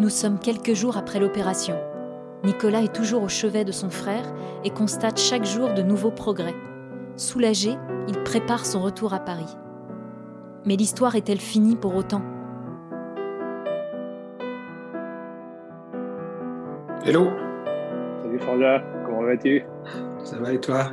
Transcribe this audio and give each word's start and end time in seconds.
Nous 0.00 0.08
sommes 0.08 0.38
quelques 0.38 0.72
jours 0.72 0.96
après 0.96 1.20
l'opération. 1.20 1.76
Nicolas 2.42 2.80
est 2.80 2.94
toujours 2.94 3.22
au 3.22 3.28
chevet 3.28 3.66
de 3.66 3.70
son 3.70 3.90
frère 3.90 4.24
et 4.64 4.70
constate 4.70 5.20
chaque 5.20 5.44
jour 5.44 5.74
de 5.74 5.82
nouveaux 5.82 6.10
progrès. 6.10 6.54
Soulagé, 7.16 7.76
il 8.08 8.18
prépare 8.22 8.64
son 8.64 8.80
retour 8.80 9.12
à 9.12 9.20
Paris. 9.20 9.58
Mais 10.64 10.76
l'histoire 10.76 11.16
est-elle 11.16 11.38
finie 11.38 11.76
pour 11.76 11.94
autant? 11.96 12.22
Hello 17.04 17.28
Salut 18.22 18.38
Frangin, 18.38 18.82
comment 19.04 19.24
vas-tu? 19.24 19.62
Ça 20.24 20.38
va 20.38 20.54
et 20.54 20.60
toi? 20.60 20.86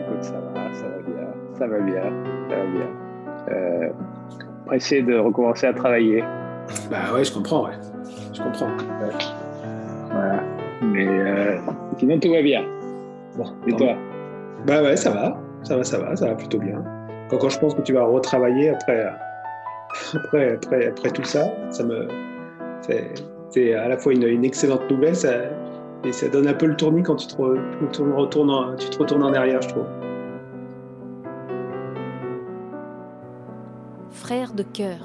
Écoute, 0.00 0.24
ça 0.24 0.40
va, 0.40 0.72
ça 0.72 0.88
va 0.88 1.02
bien, 1.02 1.28
ça 1.58 1.66
va 1.66 1.80
bien, 1.80 2.02
ça 2.48 2.56
va 2.56 2.64
bien. 2.64 2.88
Euh, 3.50 3.90
pressé 4.64 5.02
de 5.02 5.18
recommencer 5.18 5.66
à 5.66 5.74
travailler. 5.74 6.24
Bah 6.90 7.12
ouais, 7.12 7.22
je 7.22 7.34
comprends, 7.34 7.66
ouais. 7.66 7.74
Je 8.32 8.42
comprends. 8.42 8.66
Ouais. 8.66 9.12
Voilà. 10.10 10.42
Mais 10.82 11.06
euh, 11.08 11.58
sinon, 11.98 12.18
tout 12.20 12.30
va 12.30 12.42
bien. 12.42 12.62
Bon, 13.36 13.44
Et 13.66 13.72
toi. 13.72 13.94
Bah 14.66 14.82
ouais, 14.82 14.96
ça 14.96 15.10
va. 15.10 15.38
Ça 15.62 15.76
va, 15.76 15.84
ça 15.84 15.98
va, 15.98 16.14
ça 16.16 16.28
va 16.28 16.34
plutôt 16.34 16.58
bien. 16.58 16.82
Quand, 17.28 17.38
quand 17.38 17.48
je 17.48 17.58
pense 17.58 17.74
que 17.74 17.82
tu 17.82 17.92
vas 17.92 18.04
retravailler 18.04 18.70
après, 18.70 19.04
après, 20.14 20.54
après, 20.54 20.86
après 20.88 21.10
tout 21.10 21.24
ça, 21.24 21.44
ça 21.70 21.82
me. 21.84 22.08
C'est 22.82 23.14
c'est 23.50 23.74
à 23.74 23.88
la 23.88 23.96
fois 23.96 24.12
une, 24.12 24.24
une 24.24 24.44
excellente 24.44 24.90
nouvelle 24.90 25.14
ça, 25.16 25.30
et 26.04 26.12
ça 26.12 26.28
donne 26.28 26.46
un 26.48 26.54
peu 26.54 26.66
le 26.66 26.76
tournis 26.76 27.02
quand 27.02 27.14
tu 27.16 27.26
te, 27.28 27.36
re- 27.36 27.60
tu 27.80 27.86
te 27.98 28.02
retournes, 28.02 28.50
en, 28.50 28.76
tu 28.76 28.88
te 28.90 28.98
retournes 28.98 29.22
en 29.22 29.32
arrière, 29.32 29.62
je 29.62 29.68
trouve. 29.68 29.86
Frères 34.10 34.52
de 34.52 34.62
cœur. 34.62 34.98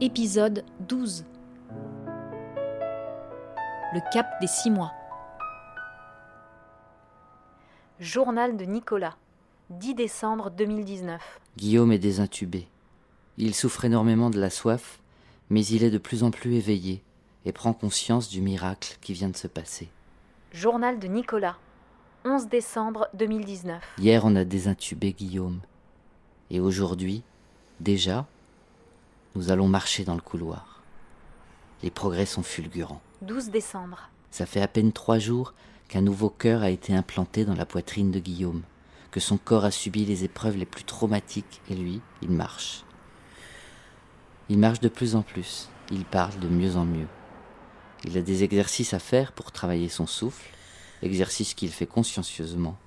Épisode 0.00 0.62
12. 0.88 1.24
Le 3.92 4.00
cap 4.12 4.40
des 4.40 4.46
six 4.46 4.70
mois. 4.70 4.92
Journal 7.98 8.56
de 8.56 8.64
Nicolas. 8.64 9.16
10 9.70 9.96
décembre 9.96 10.50
2019. 10.50 11.40
Guillaume 11.56 11.90
est 11.90 11.98
désintubé. 11.98 12.68
Il 13.36 13.52
souffre 13.52 13.84
énormément 13.84 14.30
de 14.30 14.38
la 14.38 14.48
soif, 14.48 15.00
mais 15.48 15.66
il 15.66 15.82
est 15.82 15.90
de 15.90 15.98
plus 15.98 16.22
en 16.22 16.30
plus 16.30 16.54
éveillé 16.54 17.02
et 17.44 17.50
prend 17.50 17.72
conscience 17.72 18.28
du 18.28 18.40
miracle 18.40 18.96
qui 19.00 19.12
vient 19.12 19.28
de 19.28 19.36
se 19.36 19.48
passer. 19.48 19.88
Journal 20.52 21.00
de 21.00 21.08
Nicolas. 21.08 21.56
11 22.24 22.46
décembre 22.46 23.08
2019. 23.14 23.82
Hier, 23.98 24.24
on 24.24 24.36
a 24.36 24.44
désintubé 24.44 25.12
Guillaume. 25.14 25.58
Et 26.50 26.60
aujourd'hui, 26.60 27.24
déjà, 27.80 28.24
nous 29.34 29.50
allons 29.50 29.66
marcher 29.66 30.04
dans 30.04 30.14
le 30.14 30.20
couloir. 30.20 30.80
Les 31.82 31.90
progrès 31.90 32.26
sont 32.26 32.44
fulgurants. 32.44 33.00
12 33.22 33.50
décembre. 33.50 34.08
Ça 34.30 34.46
fait 34.46 34.62
à 34.62 34.68
peine 34.68 34.92
trois 34.92 35.18
jours 35.18 35.52
qu'un 35.88 36.00
nouveau 36.00 36.30
cœur 36.30 36.62
a 36.62 36.70
été 36.70 36.94
implanté 36.94 37.44
dans 37.44 37.54
la 37.54 37.66
poitrine 37.66 38.10
de 38.10 38.18
Guillaume, 38.18 38.62
que 39.10 39.20
son 39.20 39.36
corps 39.36 39.66
a 39.66 39.70
subi 39.70 40.06
les 40.06 40.24
épreuves 40.24 40.56
les 40.56 40.64
plus 40.64 40.84
traumatiques, 40.84 41.60
et 41.68 41.74
lui, 41.74 42.00
il 42.22 42.30
marche. 42.30 42.82
Il 44.48 44.58
marche 44.58 44.80
de 44.80 44.88
plus 44.88 45.16
en 45.16 45.22
plus, 45.22 45.68
il 45.90 46.06
parle 46.06 46.38
de 46.40 46.48
mieux 46.48 46.76
en 46.76 46.86
mieux. 46.86 47.08
Il 48.04 48.16
a 48.16 48.22
des 48.22 48.42
exercices 48.42 48.94
à 48.94 48.98
faire 48.98 49.32
pour 49.32 49.52
travailler 49.52 49.90
son 49.90 50.06
souffle, 50.06 50.48
exercices 51.02 51.52
qu'il 51.52 51.70
fait 51.70 51.86
consciencieusement. 51.86 52.78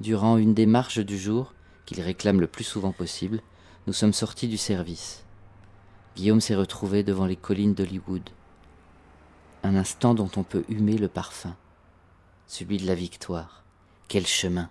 Durant 0.00 0.36
une 0.36 0.52
des 0.52 0.66
marches 0.66 0.98
du 0.98 1.16
jour, 1.16 1.54
qu'il 1.86 2.02
réclame 2.02 2.40
le 2.40 2.46
plus 2.46 2.64
souvent 2.64 2.92
possible, 2.92 3.40
nous 3.86 3.94
sommes 3.94 4.12
sortis 4.12 4.46
du 4.46 4.58
service. 4.58 5.24
Guillaume 6.16 6.42
s'est 6.42 6.54
retrouvé 6.54 7.02
devant 7.02 7.24
les 7.24 7.36
collines 7.36 7.72
d'Hollywood 7.72 8.28
un 9.62 9.76
instant 9.76 10.14
dont 10.14 10.30
on 10.36 10.42
peut 10.42 10.64
humer 10.68 10.98
le 10.98 11.08
parfum, 11.08 11.54
celui 12.46 12.78
de 12.78 12.86
la 12.86 12.94
victoire. 12.94 13.64
Quel 14.08 14.26
chemin 14.26 14.70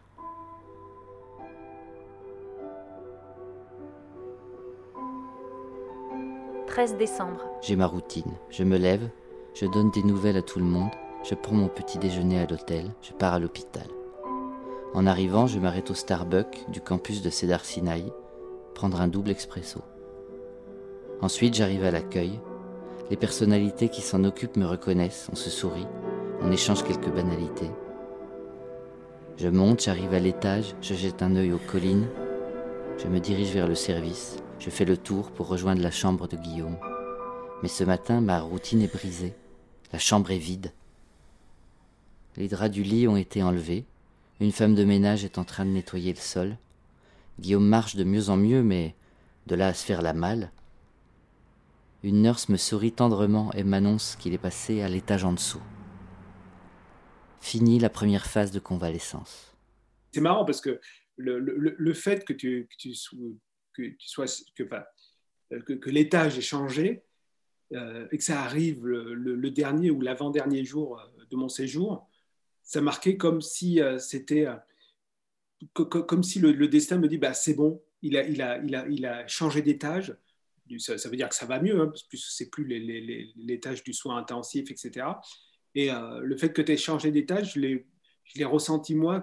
13 6.68 6.97
décembre. 6.97 7.42
J'ai 7.62 7.76
ma 7.76 7.88
routine. 7.88 8.31
Je 8.52 8.64
me 8.64 8.78
lève, 8.78 9.09
je 9.56 9.66
donne 9.66 9.90
des 9.90 10.03
nouvelles 10.03 10.38
à 10.38 10.44
tout 10.44 10.59
le 10.59 10.66
monde, 10.66 10.92
je 11.24 11.34
prends 11.34 11.56
mon 11.56 11.70
petit 11.70 11.97
déjeuner 11.97 12.40
à 12.40 12.46
l'hôtel, 12.46 12.92
je 13.02 13.14
pars 13.14 13.34
à 13.34 13.40
l'hôpital. 13.40 13.88
En 14.94 15.08
arrivant, 15.08 15.47
je 15.47 15.59
m'arrête 15.59 15.90
au 15.90 15.96
Starbucks 15.96 16.70
du 16.70 16.80
campus 16.80 17.22
de 17.22 17.30
Cedar 17.30 17.66
Sinai, 17.66 18.06
prendre 18.76 19.02
un 19.02 19.08
double 19.08 19.31
expresso. 19.31 19.81
Ensuite, 21.22 21.56
j'arrive 21.56 21.84
à 21.84 21.92
l'accueil. 21.92 22.40
Les 23.09 23.18
personnalités 23.18 23.88
qui 23.88 24.01
s'en 24.01 24.25
occupent 24.25 24.57
me 24.57 24.66
reconnaissent, 24.66 25.29
on 25.31 25.35
se 25.35 25.50
sourit, 25.50 25.88
on 26.41 26.51
échange 26.51 26.84
quelques 26.84 27.09
banalités. 27.09 27.72
Je 29.38 29.47
monte, 29.47 29.84
j'arrive 29.84 30.13
à 30.13 30.19
l'étage, 30.19 30.75
je 30.81 30.94
jette 30.94 31.22
un 31.22 31.35
œil 31.38 31.53
aux 31.53 31.57
collines, 31.72 32.07
je 32.97 33.07
me 33.07 33.19
dirige 33.19 33.51
vers 33.51 33.67
le 33.67 33.75
service, 33.75 34.38
je 34.59 34.69
fais 34.69 34.84
le 34.84 34.97
tour 34.97 35.31
pour 35.31 35.47
rejoindre 35.47 35.81
la 35.81 35.91
chambre 35.91 36.28
de 36.28 36.35
Guillaume. 36.35 36.78
Mais 37.63 37.69
ce 37.69 37.84
matin, 37.85 38.19
ma 38.19 38.41
routine 38.41 38.81
est 38.81 38.94
brisée. 38.94 39.34
La 39.94 40.00
chambre 40.00 40.31
est 40.31 40.38
vide. 40.38 40.72
Les 42.35 42.47
draps 42.47 42.72
du 42.72 42.84
lit 42.84 43.07
ont 43.07 43.17
été 43.17 43.41
enlevés. 43.41 43.85
Une 44.41 44.51
femme 44.51 44.75
de 44.75 44.84
ménage 44.84 45.23
est 45.23 45.38
en 45.38 45.44
train 45.44 45.66
de 45.66 45.72
nettoyer 45.72 46.13
le 46.13 46.19
sol. 46.19 46.57
Guillaume 47.40 47.66
marche 47.66 47.96
de 47.96 48.03
mieux 48.03 48.29
en 48.29 48.38
mieux, 48.38 48.63
mais 48.63 48.96
de 49.47 49.56
là 49.56 49.67
à 49.67 49.73
se 49.73 49.85
faire 49.85 50.01
la 50.01 50.13
malle. 50.13 50.51
Une 52.07 52.22
nurse 52.22 52.47
me 52.47 52.56
sourit 52.56 52.94
tendrement 52.94 53.51
et 53.51 53.66
m'annonce 53.66 54.16
qu'il 54.16 54.34
est 54.34 54.38
passé 54.38 54.81
à 54.81 54.88
l'étage 54.88 55.25
en 55.25 55.34
dessous. 55.34 55.62
Fini 57.41 57.79
la 57.79 57.90
première 57.90 58.28
phase 58.28 58.51
de 58.51 58.59
convalescence. 58.59 59.53
C'est 60.13 60.22
marrant 60.22 60.46
parce 60.46 60.62
que 60.62 60.79
le, 61.17 61.38
le, 61.38 61.75
le 61.78 61.94
fait 61.94 62.23
que 62.23 62.31
tu, 62.31 62.69
que 62.72 62.78
tu, 62.78 62.94
que 63.73 63.81
tu 63.90 64.07
sois 64.07 64.23
que, 64.56 64.63
enfin, 64.63 64.85
que, 65.50 65.73
que 65.73 65.90
l'étage 65.90 66.38
ait 66.38 66.41
changé 66.41 67.03
euh, 67.73 68.07
et 68.13 68.17
que 68.17 68.23
ça 68.23 68.41
arrive 68.41 68.88
le, 68.88 69.51
dernier 69.51 69.91
ou 69.91 70.00
l'avant-dernier 70.00 70.63
jour 70.63 71.01
euh, 71.01 71.25
de 71.29 71.35
mon 71.35 71.50
séjour, 71.50 72.07
ça 72.63 72.79
marquait 72.79 73.17
comme 73.17 73.41
si 73.41 73.81
euh, 73.81 74.00
c'était 74.00 74.47
euh, 74.47 74.56
comme 75.84 76.23
si 76.23 76.40
le, 76.40 76.53
le, 76.53 76.69
destin 76.69 77.00
me 77.00 77.09
dit 77.09 77.17
bah, 77.17 77.34
c'est 77.34 77.53
bon, 77.53 77.84
il 78.01 78.16
a, 78.16 78.25
il, 78.25 78.41
a, 78.41 78.59
il, 78.59 78.75
a, 78.75 78.88
il 78.88 79.06
a 79.06 79.28
changé 79.28 79.62
d'étage. 79.62 80.16
Ça, 80.79 81.09
veut 81.09 81.16
dire 81.16 81.29
que 81.29 81.35
ça 81.35 81.45
va 81.45 81.59
mieux, 81.61 81.79
hein, 81.79 81.88
parce 81.88 82.03
que 82.03 82.17
c'est 82.17 82.50
plus 82.50 82.66
les, 82.66 82.79
les, 82.79 83.31
les, 83.35 83.59
tâches 83.59 83.83
du 83.83 83.94
soin 83.94 84.17
intensif, 84.17 84.72
etc. 84.72 85.07
Et 85.78 85.91
euh, 85.91 86.22
le 86.22 86.35
fait 86.35 86.53
que 86.53 86.61
tu 86.63 86.72
aies 86.72 86.78
changé 86.78 87.11
d'étage, 87.11 87.53
je 87.53 87.59
l'ai 87.59 88.45
ressenti 88.45 88.95
moi 88.95 89.22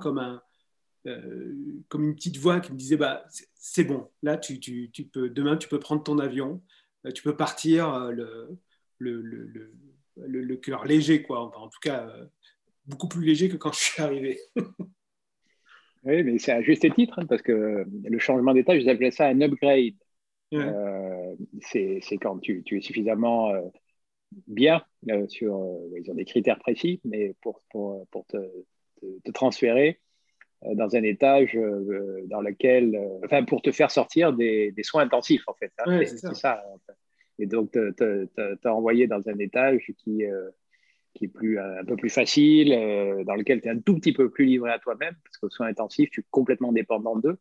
euh, 1.06 1.53
comme 1.88 2.05
une 2.05 2.15
petite 2.15 2.37
voix 2.37 2.60
qui 2.60 2.72
me 2.72 2.78
disait 2.78 2.97
bah, 2.97 3.25
c'est 3.55 3.82
bon, 3.82 4.09
là, 4.22 4.37
demain, 4.37 5.56
tu 5.56 5.69
peux 5.69 5.81
prendre 5.81 6.05
ton 6.05 6.19
avion, 6.21 6.62
euh, 7.06 7.10
tu 7.10 7.25
peux 7.25 7.37
partir 7.37 8.11
le, 8.11 8.56
cœur 10.62 10.84
léger, 10.84 11.22
quoi. 11.22 11.41
En 11.59 11.69
tout 11.69 11.81
cas, 11.82 12.09
beaucoup 12.87 13.09
plus 13.09 13.25
léger 13.25 13.49
que 13.49 13.56
quand 13.56 13.72
je 13.72 13.81
suis 13.81 14.03
arrivé. 14.03 14.38
oui, 16.05 16.22
mais 16.22 16.38
c'est 16.38 16.53
à 16.53 16.62
juste 16.62 16.88
titre, 16.94 17.19
hein, 17.19 17.26
parce 17.26 17.43
que 17.43 17.84
le 18.05 18.19
changement 18.21 18.55
d'étage, 18.55 18.81
ils 18.81 18.88
appelaient 18.88 19.11
ça 19.11 19.26
un 19.26 19.41
upgrade. 19.41 19.94
Ouais. 20.53 20.62
Euh, 20.62 21.34
c'est 21.60 22.19
quand 22.21 22.38
tu, 22.38 22.62
tu, 22.62 22.78
es 22.78 22.81
suffisamment 22.81 23.53
bien 24.47 24.84
sur. 25.28 25.81
ils 25.97 26.10
ont 26.10 26.15
des 26.15 26.25
critères 26.25 26.59
précis, 26.59 27.00
mais 27.05 27.34
pour, 27.41 27.62
pour, 27.71 28.06
pour 28.09 28.25
te, 28.27 28.37
te, 29.00 29.06
te 29.25 29.31
transférer 29.32 30.00
dans 30.72 30.97
un 30.97 31.03
étage 31.03 31.56
euh, 31.56 32.23
dans 32.26 32.41
lequel, 32.41 32.96
euh, 32.96 33.20
enfin, 33.25 33.44
pour 33.44 33.62
te 33.62 33.70
faire 33.70 33.91
sortir 33.91 34.32
des, 34.32 34.73
des 34.73 34.82
soins 34.82 35.02
intensifs, 35.02 35.46
en 35.46 35.55
fait. 35.55 35.73
Hein, 35.79 35.99
ouais, 35.99 36.06
c'est 36.06 36.19
ça. 36.19 36.35
ça 36.35 36.64
en 36.73 36.79
fait. 36.87 36.97
Et 37.38 37.47
donc, 37.47 37.76
t'as 37.97 38.70
envoyé 38.70 39.06
dans 39.06 39.29
un 39.29 39.38
étage 39.38 39.93
qui, 39.99 40.25
euh, 40.25 40.50
qui 41.14 41.25
est 41.25 41.29
plus, 41.29 41.58
un 41.58 41.85
peu 41.85 41.97
plus 41.97 42.08
facile, 42.08 42.73
euh, 42.73 43.25
dans 43.25 43.35
lequel 43.35 43.61
tu 43.61 43.69
es 43.69 43.73
un 43.73 43.81
tout 43.81 43.97
petit 43.97 44.12
peu 44.12 44.31
plus 44.31 44.44
livré 44.47 44.70
à 44.70 44.79
toi-même, 44.79 45.14
parce 45.25 45.37
qu'aux 45.38 45.50
soins 45.50 45.67
intensifs, 45.67 46.11
tu 46.11 46.20
es 46.20 46.25
complètement 46.31 46.73
dépendant 46.73 47.17
d'eux, 47.17 47.38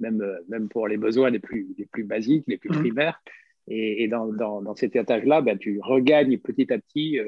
même, 0.00 0.38
même 0.48 0.68
pour 0.68 0.88
les 0.88 0.96
besoins 0.96 1.30
les 1.30 1.38
plus, 1.38 1.74
les 1.78 1.86
plus 1.86 2.04
basiques, 2.04 2.44
les 2.46 2.58
plus 2.58 2.70
Mmh. 2.70 2.80
primaires. 2.80 3.22
Et, 3.68 4.02
et 4.02 4.08
dans, 4.08 4.26
dans, 4.26 4.60
dans, 4.62 4.74
cet 4.74 4.96
étage-là, 4.96 5.40
ben, 5.40 5.56
tu 5.56 5.80
regagnes 5.82 6.38
petit 6.38 6.72
à 6.72 6.78
petit 6.78 7.18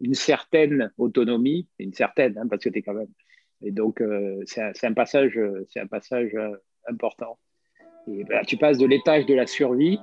une 0.00 0.14
certaine 0.14 0.92
autonomie, 0.98 1.68
une 1.78 1.92
certaine, 1.92 2.36
hein, 2.36 2.48
parce 2.48 2.64
que 2.64 2.68
tu 2.68 2.78
es 2.78 2.82
quand 2.82 2.94
même 2.94 3.08
et 3.64 3.70
donc, 3.70 4.00
euh, 4.00 4.42
c'est 4.44 4.62
un, 4.62 4.72
un, 4.82 4.92
passage, 4.92 5.40
c'est 5.70 5.80
un 5.80 5.86
passage 5.86 6.34
euh, 6.34 6.50
important. 6.86 7.38
Et 8.06 8.22
ben, 8.24 8.44
tu 8.44 8.58
passes 8.58 8.76
de 8.76 8.86
l'étage 8.86 9.24
de 9.24 9.34
la 9.34 9.46
survie 9.46 9.98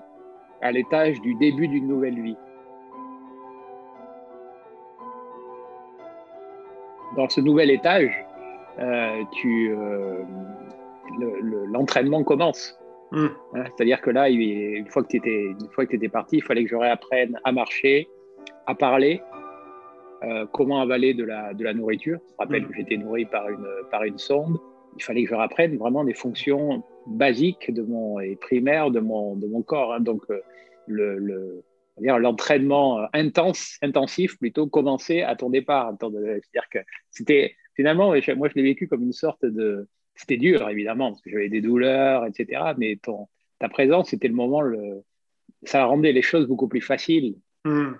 à 0.61 0.71
l'étage 0.71 1.21
du 1.21 1.35
début 1.35 1.67
d'une 1.67 1.87
nouvelle 1.87 2.19
vie. 2.19 2.37
Dans 7.15 7.29
ce 7.29 7.39
nouvel 7.41 7.69
étage, 7.69 8.13
euh, 8.79 9.23
tu, 9.33 9.75
l'entraînement 11.67 12.17
le, 12.17 12.23
le, 12.23 12.25
commence. 12.25 12.77
Hmm. 13.11 13.27
Hein, 13.53 13.63
c'est-à-dire 13.75 14.01
que 14.01 14.09
là, 14.09 14.29
une 14.29 14.87
fois 14.87 15.03
que 15.03 15.09
tu 15.09 15.17
étais, 15.17 15.53
étais, 15.95 16.09
parti, 16.09 16.37
il 16.37 16.43
fallait 16.43 16.63
que 16.63 16.69
je 16.69 16.75
réapprenne 16.75 17.39
à 17.43 17.51
marcher, 17.51 18.07
à 18.67 18.75
parler, 18.75 19.21
euh, 20.23 20.45
comment 20.53 20.81
avaler 20.81 21.13
de 21.13 21.23
la, 21.23 21.53
de 21.53 21.63
la 21.63 21.73
nourriture. 21.73 22.19
Je 22.31 22.35
rappelle 22.37 22.63
hmm. 22.63 22.67
que 22.67 22.73
j'étais 22.75 22.97
nourri 22.97 23.25
par 23.25 23.49
une, 23.49 23.67
par 23.89 24.03
une 24.03 24.17
sonde. 24.17 24.57
Il 24.97 25.03
fallait 25.03 25.23
que 25.23 25.29
je 25.29 25.35
réapprenne 25.35 25.77
vraiment 25.77 26.03
des 26.03 26.13
fonctions 26.13 26.83
basiques 27.07 27.73
de 27.73 27.81
mon, 27.81 28.19
et 28.19 28.35
primaires 28.35 28.91
de 28.91 28.99
mon, 28.99 29.35
de 29.35 29.47
mon 29.47 29.61
corps. 29.61 29.93
Hein. 29.93 29.99
Donc, 29.99 30.23
euh, 30.29 30.39
le, 30.87 31.63
l'entraînement 31.97 32.99
euh, 32.99 33.05
intense, 33.13 33.77
intensif 33.81 34.37
plutôt 34.37 34.67
commençait 34.67 35.21
à 35.21 35.35
ton 35.35 35.49
départ. 35.49 35.93
C'est-à-dire 35.99 36.69
que 36.71 36.79
c'était 37.09 37.55
finalement, 37.75 38.07
moi 38.07 38.49
je 38.49 38.53
l'ai 38.55 38.63
vécu 38.63 38.87
comme 38.87 39.03
une 39.03 39.13
sorte 39.13 39.45
de, 39.45 39.87
c'était 40.21 40.37
dur, 40.37 40.69
évidemment, 40.69 41.09
parce 41.09 41.21
que 41.21 41.31
j'avais 41.31 41.49
des 41.49 41.61
douleurs, 41.61 42.25
etc. 42.25 42.73
Mais 42.77 42.97
ton, 43.01 43.27
ta 43.59 43.69
présence, 43.69 44.09
c'était 44.09 44.27
le 44.27 44.35
moment, 44.35 44.61
le, 44.61 45.03
ça 45.63 45.85
rendait 45.85 46.11
les 46.11 46.21
choses 46.21 46.47
beaucoup 46.47 46.67
plus 46.67 46.81
faciles. 46.81 47.35
Hmm. 47.65 47.93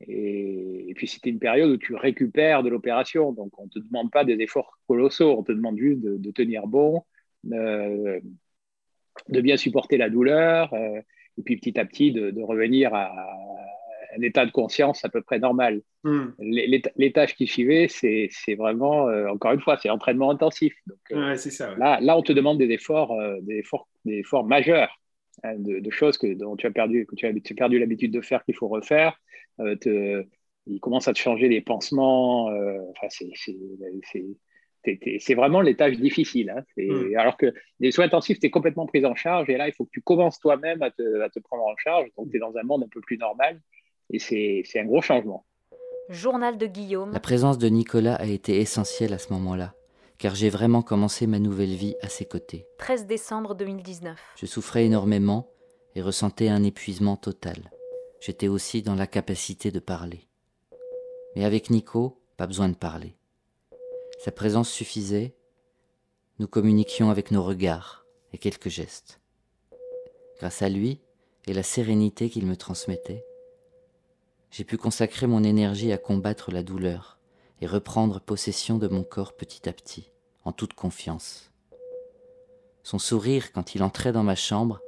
Et, 0.00 0.92
puis, 0.94 1.08
c'était 1.08 1.30
une 1.30 1.40
période 1.40 1.70
où 1.70 1.76
tu 1.76 1.94
récupères 1.94 2.62
de 2.62 2.68
l'opération. 2.68 3.32
Donc, 3.32 3.58
on 3.58 3.64
ne 3.64 3.68
te 3.68 3.80
demande 3.80 4.10
pas 4.10 4.24
des 4.24 4.34
efforts 4.34 4.78
colossaux, 4.86 5.36
on 5.36 5.42
te 5.42 5.52
demande 5.52 5.78
juste 5.78 6.00
de, 6.00 6.30
tenir 6.30 6.66
bon, 6.66 7.02
euh, 7.52 8.20
de 9.28 9.40
bien 9.40 9.56
supporter 9.56 9.96
la 9.96 10.10
douleur, 10.10 10.72
euh, 10.74 11.00
et 11.36 11.42
puis 11.42 11.56
petit 11.56 11.78
à 11.78 11.84
petit 11.84 12.12
de 12.12 12.42
revenir 12.42 12.94
à, 12.94 13.12
un 14.16 14.22
état 14.22 14.46
de 14.46 14.50
conscience 14.50 15.04
à 15.04 15.08
peu 15.08 15.22
près 15.22 15.38
normal. 15.38 15.82
Hmm. 16.04 16.28
Les, 16.38 17.12
tâches 17.12 17.34
qui 17.34 17.46
suivaient, 17.46 17.88
c'est 17.88 18.54
vraiment, 18.54 19.08
euh, 19.08 19.28
encore 19.28 19.52
une 19.52 19.60
fois, 19.60 19.76
c'est 19.78 19.90
entraînement 19.90 20.30
intensif. 20.30 20.74
Donc, 20.86 20.98
euh, 21.12 21.36
ça, 21.36 21.74
là, 21.76 21.98
là, 22.00 22.16
on 22.16 22.22
te 22.22 22.32
demande 22.32 22.58
des 22.58 22.70
efforts, 22.70 23.12
euh, 23.12 23.36
des 23.42 23.58
efforts, 23.58 23.88
des 24.04 24.18
efforts 24.18 24.46
majeurs, 24.46 25.00
hein, 25.42 25.54
de, 25.58 25.90
choses 25.90 26.16
que, 26.16 26.32
dont 26.34 26.56
tu 26.56 26.66
as 26.66 26.70
perdu, 26.70 27.04
que 27.06 27.16
tu 27.16 27.26
as, 27.26 27.32
perdu 27.56 27.78
l'habitude 27.80 28.12
de 28.12 28.20
faire, 28.20 28.44
qu'il 28.44 28.54
faut 28.54 28.68
refaire. 28.68 29.20
Te, 29.58 30.24
il 30.68 30.78
commence 30.78 31.08
à 31.08 31.12
te 31.12 31.18
changer 31.18 31.48
les 31.48 31.60
pansements. 31.60 32.44
Enfin, 32.44 33.08
c'est 35.18 35.34
vraiment 35.34 35.60
les 35.60 35.74
tâches 35.74 35.96
difficiles. 35.96 36.50
Hein. 36.50 36.62
Hmm. 36.76 37.16
Alors 37.16 37.36
que 37.36 37.52
les 37.80 37.90
soins 37.90 38.04
intensifs, 38.04 38.38
tu 38.38 38.46
es 38.46 38.50
complètement 38.50 38.86
pris 38.86 39.04
en 39.04 39.16
charge 39.16 39.50
et 39.50 39.56
là, 39.56 39.66
il 39.66 39.74
faut 39.74 39.84
que 39.84 39.90
tu 39.92 40.00
commences 40.00 40.38
toi-même 40.38 40.80
à 40.80 40.92
te, 40.92 41.20
à 41.22 41.28
te, 41.28 41.40
prendre 41.40 41.64
en 41.64 41.76
charge. 41.76 42.08
Donc, 42.16 42.30
tu 42.30 42.36
es 42.36 42.40
dans 42.40 42.56
un 42.56 42.62
monde 42.62 42.84
un 42.84 42.88
peu 42.88 43.00
plus 43.00 43.18
normal. 43.18 43.60
Et 44.10 44.20
c'est 44.20 44.64
un 44.76 44.84
gros 44.84 45.02
changement. 45.02 45.44
Journal 46.08 46.56
de 46.56 46.66
Guillaume. 46.66 47.12
La 47.12 47.20
présence 47.20 47.58
de 47.58 47.68
Nicolas 47.68 48.14
a 48.14 48.24
été 48.24 48.60
essentielle 48.60 49.12
à 49.12 49.18
ce 49.18 49.30
moment-là, 49.34 49.74
car 50.16 50.34
j'ai 50.34 50.48
vraiment 50.48 50.80
commencé 50.80 51.26
ma 51.26 51.38
nouvelle 51.38 51.74
vie 51.74 51.96
à 52.00 52.08
ses 52.08 52.24
côtés. 52.24 52.66
13 52.78 53.04
décembre 53.04 53.54
2019. 53.54 54.18
Je 54.36 54.46
souffrais 54.46 54.86
énormément 54.86 55.50
et 55.94 56.00
ressentais 56.00 56.48
un 56.48 56.62
épuisement 56.62 57.16
total. 57.16 57.70
J'étais 58.20 58.48
aussi 58.48 58.80
dans 58.80 58.94
la 58.94 59.06
capacité 59.06 59.70
de 59.70 59.80
parler. 59.80 60.26
Mais 61.36 61.44
avec 61.44 61.68
Nico, 61.68 62.18
pas 62.38 62.46
besoin 62.46 62.70
de 62.70 62.74
parler. 62.74 63.14
Sa 64.18 64.32
présence 64.32 64.70
suffisait. 64.70 65.34
Nous 66.38 66.48
communiquions 66.48 67.10
avec 67.10 67.32
nos 67.32 67.44
regards 67.44 68.06
et 68.32 68.38
quelques 68.38 68.70
gestes. 68.70 69.20
Grâce 70.38 70.62
à 70.62 70.70
lui 70.70 71.00
et 71.46 71.52
la 71.52 71.62
sérénité 71.62 72.30
qu'il 72.30 72.46
me 72.46 72.56
transmettait, 72.56 73.26
j'ai 74.50 74.64
pu 74.64 74.76
consacrer 74.76 75.26
mon 75.26 75.44
énergie 75.44 75.92
à 75.92 75.98
combattre 75.98 76.50
la 76.50 76.62
douleur 76.62 77.18
et 77.60 77.66
reprendre 77.66 78.20
possession 78.20 78.78
de 78.78 78.88
mon 78.88 79.02
corps 79.02 79.36
petit 79.36 79.68
à 79.68 79.72
petit, 79.72 80.10
en 80.44 80.52
toute 80.52 80.74
confiance. 80.74 81.50
Son 82.82 82.98
sourire, 82.98 83.52
quand 83.52 83.74
il 83.74 83.82
entrait 83.82 84.12
dans 84.12 84.22
ma 84.22 84.36
chambre, 84.36 84.80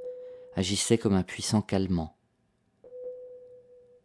agissait 0.55 0.99
comme 0.99 1.15
un 1.15 1.23
puissant 1.23 1.63
calmant. 1.63 2.17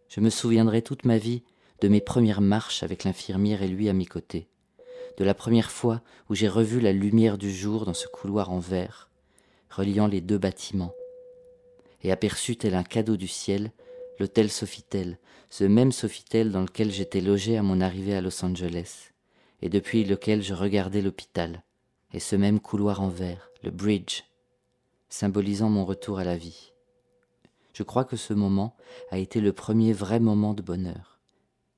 Je 0.10 0.19
me 0.19 0.30
souviendrai 0.30 0.81
toute 0.81 1.06
ma 1.06 1.18
vie 1.18 1.44
de 1.81 1.88
mes 1.88 2.02
premières 2.02 2.42
marches 2.42 2.84
avec 2.84 3.04
l'infirmière 3.04 3.63
et 3.63 3.68
lui 3.68 3.90
à 3.90 3.94
mes 3.94 4.06
côtés, 4.06 4.50
de 5.18 5.24
la 5.24 5.34
première 5.34 5.72
fois 5.72 6.02
où 6.30 6.36
j'ai 6.36 6.48
revu 6.48 6.80
la 6.80 6.92
lumière 6.92 7.38
du 7.38 7.52
jour 7.54 7.86
dans 7.86 7.94
ce 7.94 8.07
couloir 8.07 8.52
en 8.52 8.60
verre, 8.60 9.10
reliant 9.69 10.07
les 10.07 10.22
deux 10.22 10.38
bâtiments, 10.38 10.94
et 12.02 12.12
aperçu 12.12 12.56
tel 12.56 12.75
un 12.75 12.84
cadeau 12.84 13.18
du 13.18 13.28
ciel 13.28 13.72
l'hôtel 14.20 14.52
Sofitel, 14.52 15.20
ce 15.50 15.64
même 15.64 15.92
Sofitel 15.92 16.52
dans 16.52 16.62
lequel 16.62 16.92
j'étais 16.92 17.22
logé 17.22 17.58
à 17.58 17.64
mon 17.64 17.82
arrivée 17.82 18.16
à 18.16 18.22
Los 18.22 18.44
Angeles, 18.44 19.12
et 19.62 19.70
depuis 19.70 20.04
lequel 20.04 20.42
je 20.42 20.54
regardais 20.54 21.02
l'hôpital, 21.02 21.64
et 22.14 22.20
ce 22.20 22.36
même 22.36 22.60
couloir 22.60 23.02
en 23.02 23.10
verre, 23.10 23.50
le 23.64 23.72
bridge, 23.72 24.24
symbolisant 25.10 25.70
mon 25.70 25.86
retour 25.86 26.20
à 26.20 26.24
la 26.24 26.38
vie. 26.38 26.72
Je 27.74 27.84
crois 27.84 28.06
que 28.06 28.16
ce 28.16 28.34
moment 28.34 28.76
a 29.12 29.18
été 29.18 29.42
le 29.42 29.52
premier 29.52 29.92
vrai 29.92 30.20
moment 30.20 30.54
de 30.54 30.62
bonheur. 30.62 31.20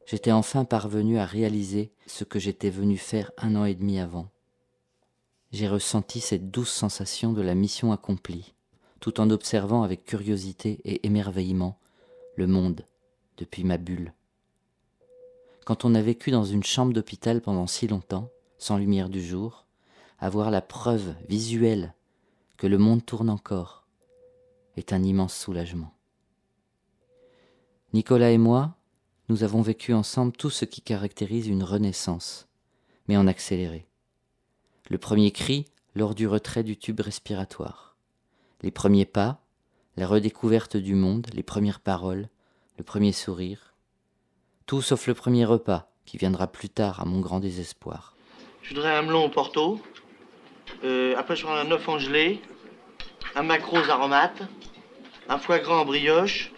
J'étais 0.05 0.31
enfin 0.31 0.63
parvenu 0.63 1.17
à 1.17 1.25
réaliser 1.25 1.91
ce 2.05 2.23
que 2.23 2.39
j'étais 2.39 2.69
venu 2.69 2.97
faire 2.97 3.31
un 3.37 3.55
an 3.55 3.65
et 3.65 3.75
demi 3.75 3.99
avant. 3.99 4.29
J'ai 5.51 5.67
ressenti 5.67 6.19
cette 6.19 6.51
douce 6.51 6.71
sensation 6.71 7.33
de 7.33 7.41
la 7.41 7.55
mission 7.55 7.91
accomplie, 7.91 8.53
tout 8.99 9.19
en 9.19 9.29
observant 9.29 9.83
avec 9.83 10.05
curiosité 10.05 10.79
et 10.83 11.05
émerveillement 11.05 11.79
le 12.37 12.47
monde, 12.47 12.85
depuis 13.37 13.63
ma 13.63 13.77
bulle. 13.77 14.13
Quand 15.65 15.85
on 15.85 15.95
a 15.95 16.01
vécu 16.01 16.31
dans 16.31 16.45
une 16.45 16.63
chambre 16.63 16.93
d'hôpital 16.93 17.41
pendant 17.41 17.67
si 17.67 17.87
longtemps, 17.87 18.29
sans 18.59 18.77
lumière 18.77 19.09
du 19.09 19.21
jour, 19.21 19.65
avoir 20.19 20.51
la 20.51 20.61
preuve 20.61 21.15
visuelle 21.27 21.93
que 22.55 22.67
le 22.67 22.77
monde 22.77 23.05
tourne 23.05 23.29
encore 23.29 23.85
est 24.77 24.93
un 24.93 25.03
immense 25.03 25.35
soulagement. 25.35 25.93
Nicolas 27.93 28.31
et 28.31 28.37
moi, 28.37 28.75
nous 29.29 29.43
avons 29.43 29.63
vécu 29.63 29.93
ensemble 29.93 30.31
tout 30.31 30.51
ce 30.51 30.65
qui 30.65 30.81
caractérise 30.81 31.47
une 31.47 31.63
renaissance, 31.63 32.47
mais 33.07 33.17
en 33.17 33.25
accéléré. 33.25 33.87
Le 34.89 34.99
premier 34.99 35.31
cri 35.31 35.65
lors 35.95 36.13
du 36.13 36.27
retrait 36.27 36.63
du 36.63 36.77
tube 36.77 36.99
respiratoire, 36.99 37.97
les 38.61 38.71
premiers 38.71 39.05
pas 39.05 39.41
la 39.97 40.05
redécouverte 40.05 40.77
du 40.77 40.93
monde, 40.93 41.27
les 41.33 41.41
premières 41.41 41.79
paroles, 41.79 42.29
le 42.77 42.83
premier 42.83 43.11
sourire, 43.11 43.73
tout 44.67 44.83
sauf 44.83 45.07
le 45.07 45.15
premier 45.15 45.43
repas, 45.43 45.89
qui 46.05 46.17
viendra 46.17 46.45
plus 46.45 46.69
tard 46.69 47.01
à 47.01 47.05
mon 47.05 47.19
grand 47.19 47.39
désespoir. 47.39 48.15
Je 48.61 48.75
voudrais 48.75 48.95
un 48.95 49.01
melon 49.01 49.25
au 49.25 49.29
porto, 49.29 49.81
euh, 50.83 51.15
après 51.17 51.35
je 51.35 51.47
un 51.47 51.71
œuf 51.71 51.89
en 51.89 51.97
gelée, 51.97 52.39
un 53.35 53.41
maquereau 53.41 53.79
aromate, 53.89 54.43
un 55.29 55.39
foie 55.39 55.57
gras 55.57 55.79
en 55.79 55.85
brioche, 55.85 56.51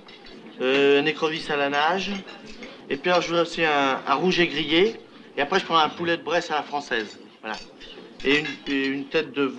euh, 0.59 1.01
un 1.01 1.05
écrevisse 1.05 1.49
à 1.49 1.55
la 1.55 1.69
nage, 1.69 2.11
et 2.89 2.97
puis 2.97 3.09
je 3.21 3.27
voudrais 3.27 3.43
aussi 3.43 3.63
un, 3.63 4.01
un 4.05 4.15
rouge 4.15 4.37
grillé, 4.37 4.99
et 5.37 5.41
après 5.41 5.61
je 5.61 5.65
prends 5.65 5.77
un 5.77 5.89
poulet 5.89 6.17
de 6.17 6.23
Bresse 6.23 6.51
à 6.51 6.55
la 6.55 6.63
française. 6.63 7.17
Voilà. 7.39 7.55
Et 8.25 8.43
une, 8.67 9.05
tête 9.05 9.31
de... 9.31 9.51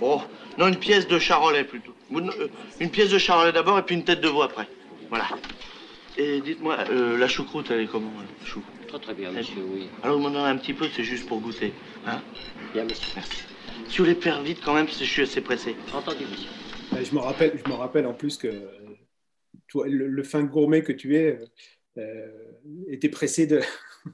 Oh, 0.00 0.20
non, 0.58 0.68
une 0.68 0.76
pièce 0.76 1.08
de 1.08 1.18
charolais 1.18 1.64
plutôt. 1.64 1.92
Euh, 2.14 2.48
une 2.80 2.90
pièce 2.90 3.10
de 3.10 3.18
charolais 3.18 3.52
d'abord 3.52 3.78
et 3.78 3.82
puis 3.82 3.96
une 3.96 4.04
tête 4.04 4.20
de 4.20 4.28
veau 4.28 4.42
après. 4.42 4.68
Voilà. 5.08 5.26
Et 6.16 6.40
dites-moi, 6.40 6.76
euh, 6.90 7.18
la 7.18 7.28
choucroute, 7.28 7.70
elle 7.70 7.80
est 7.80 7.86
comment, 7.86 8.12
la 8.40 8.46
chou 8.46 8.62
Très 8.88 8.98
très 9.00 9.14
bien, 9.14 9.32
monsieur, 9.32 9.62
oui. 9.68 9.88
Alors, 10.02 10.16
vous 10.16 10.22
m'en 10.22 10.30
donnez 10.30 10.44
un 10.44 10.56
petit 10.56 10.72
peu, 10.72 10.86
c'est 10.94 11.02
juste 11.02 11.26
pour 11.26 11.40
goûter. 11.40 11.72
Hein? 12.06 12.22
Bien, 12.72 12.84
monsieur. 12.84 13.12
Merci. 13.16 13.42
Si 13.88 13.98
vous 13.98 14.04
voulez 14.04 14.14
faire 14.14 14.40
vite 14.42 14.60
quand 14.64 14.74
même, 14.74 14.86
parce 14.86 14.98
que 14.98 15.04
je 15.04 15.10
suis 15.10 15.22
assez 15.22 15.40
pressé. 15.40 15.74
Entendu, 15.92 16.24
monsieur. 16.30 16.50
Je 17.02 17.14
me 17.14 17.20
rappelle, 17.20 17.60
je 17.62 17.68
me 17.68 17.74
rappelle 17.74 18.06
en 18.06 18.14
plus 18.14 18.38
que 18.38 18.48
toi, 19.68 19.86
le, 19.88 20.22
fin 20.22 20.42
gourmet 20.44 20.82
que 20.82 20.92
tu 20.92 21.16
es 21.16 21.38
euh, 21.98 22.30
était 22.88 23.08
pressé 23.08 23.46
de, 23.46 23.60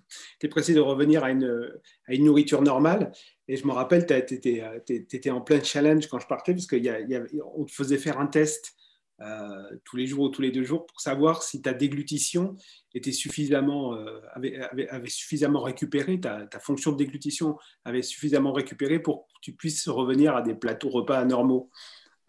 pressé 0.50 0.74
de 0.74 0.80
revenir 0.80 1.22
à 1.22 1.30
une, 1.30 1.70
à 2.08 2.14
une 2.14 2.24
nourriture 2.24 2.62
normale. 2.62 3.12
Et 3.48 3.56
je 3.56 3.66
me 3.66 3.72
rappelle, 3.72 4.06
tu 4.06 4.14
étais, 4.14 5.30
en 5.30 5.40
plein 5.40 5.62
challenge 5.62 6.06
quand 6.06 6.18
je 6.18 6.26
partais, 6.26 6.52
parce 6.52 6.66
qu'on 6.66 7.64
te 7.64 7.72
faisait 7.72 7.98
faire 7.98 8.20
un 8.20 8.26
test 8.26 8.74
euh, 9.20 9.76
tous 9.84 9.96
les 9.96 10.06
jours 10.06 10.24
ou 10.24 10.28
tous 10.30 10.42
les 10.42 10.50
deux 10.50 10.64
jours 10.64 10.86
pour 10.86 11.00
savoir 11.00 11.42
si 11.42 11.62
ta 11.62 11.72
déglutition 11.72 12.56
était 12.92 13.12
suffisamment, 13.12 13.94
euh, 13.94 14.20
avait, 14.32 14.56
avait, 14.56 15.08
suffisamment 15.08 15.60
récupéré, 15.60 16.18
ta, 16.18 16.46
ta, 16.46 16.58
fonction 16.58 16.90
de 16.92 16.96
déglutition 16.96 17.56
avait 17.84 18.02
suffisamment 18.02 18.52
récupéré 18.52 18.98
pour 18.98 19.26
que 19.26 19.40
tu 19.42 19.52
puisses 19.52 19.88
revenir 19.88 20.34
à 20.34 20.42
des 20.42 20.54
plateaux 20.54 20.88
repas 20.88 21.24
normaux. 21.24 21.70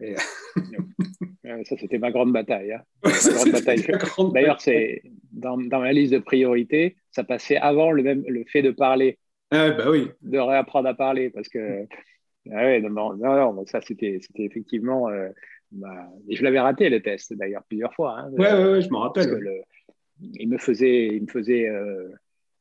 ça, 1.44 1.76
c'était 1.78 1.98
ma 1.98 2.10
grande 2.10 2.32
bataille. 2.32 2.72
Hein. 2.72 2.82
D'ailleurs, 4.32 4.60
c'est 4.60 5.02
dans, 5.32 5.56
dans, 5.56 5.80
ma 5.80 5.92
liste 5.92 6.12
de 6.12 6.18
priorités, 6.18 6.96
ça 7.10 7.24
passait 7.24 7.56
avant 7.56 7.90
le, 7.90 8.02
même, 8.02 8.24
le 8.28 8.44
fait 8.44 8.62
de 8.62 8.70
parler. 8.70 9.18
Ah, 9.54 9.70
bah 9.70 9.88
oui. 9.88 10.10
De 10.22 10.38
réapprendre 10.38 10.88
à 10.88 10.94
parler 10.94 11.30
parce 11.30 11.48
que. 11.48 11.86
Ah 12.50 12.56
ouais, 12.56 12.80
non, 12.80 13.16
non, 13.16 13.66
ça 13.66 13.80
c'était 13.80 14.20
effectivement. 14.36 15.08
Euh, 15.08 15.28
bah, 15.70 16.08
je 16.28 16.42
l'avais 16.42 16.60
raté 16.60 16.90
le 16.90 17.00
test 17.00 17.32
d'ailleurs 17.32 17.62
plusieurs 17.68 17.94
fois. 17.94 18.18
Hein, 18.18 18.32
ouais, 18.32 18.52
ouais, 18.52 18.82
je 18.82 18.90
me 18.90 18.96
rappelle. 18.96 19.62
il 20.20 20.48
me 20.48 20.58
faisait, 20.58 21.06
il 21.06 21.22
me 21.22 21.28
faisait 21.28 21.68
euh, 21.68 22.08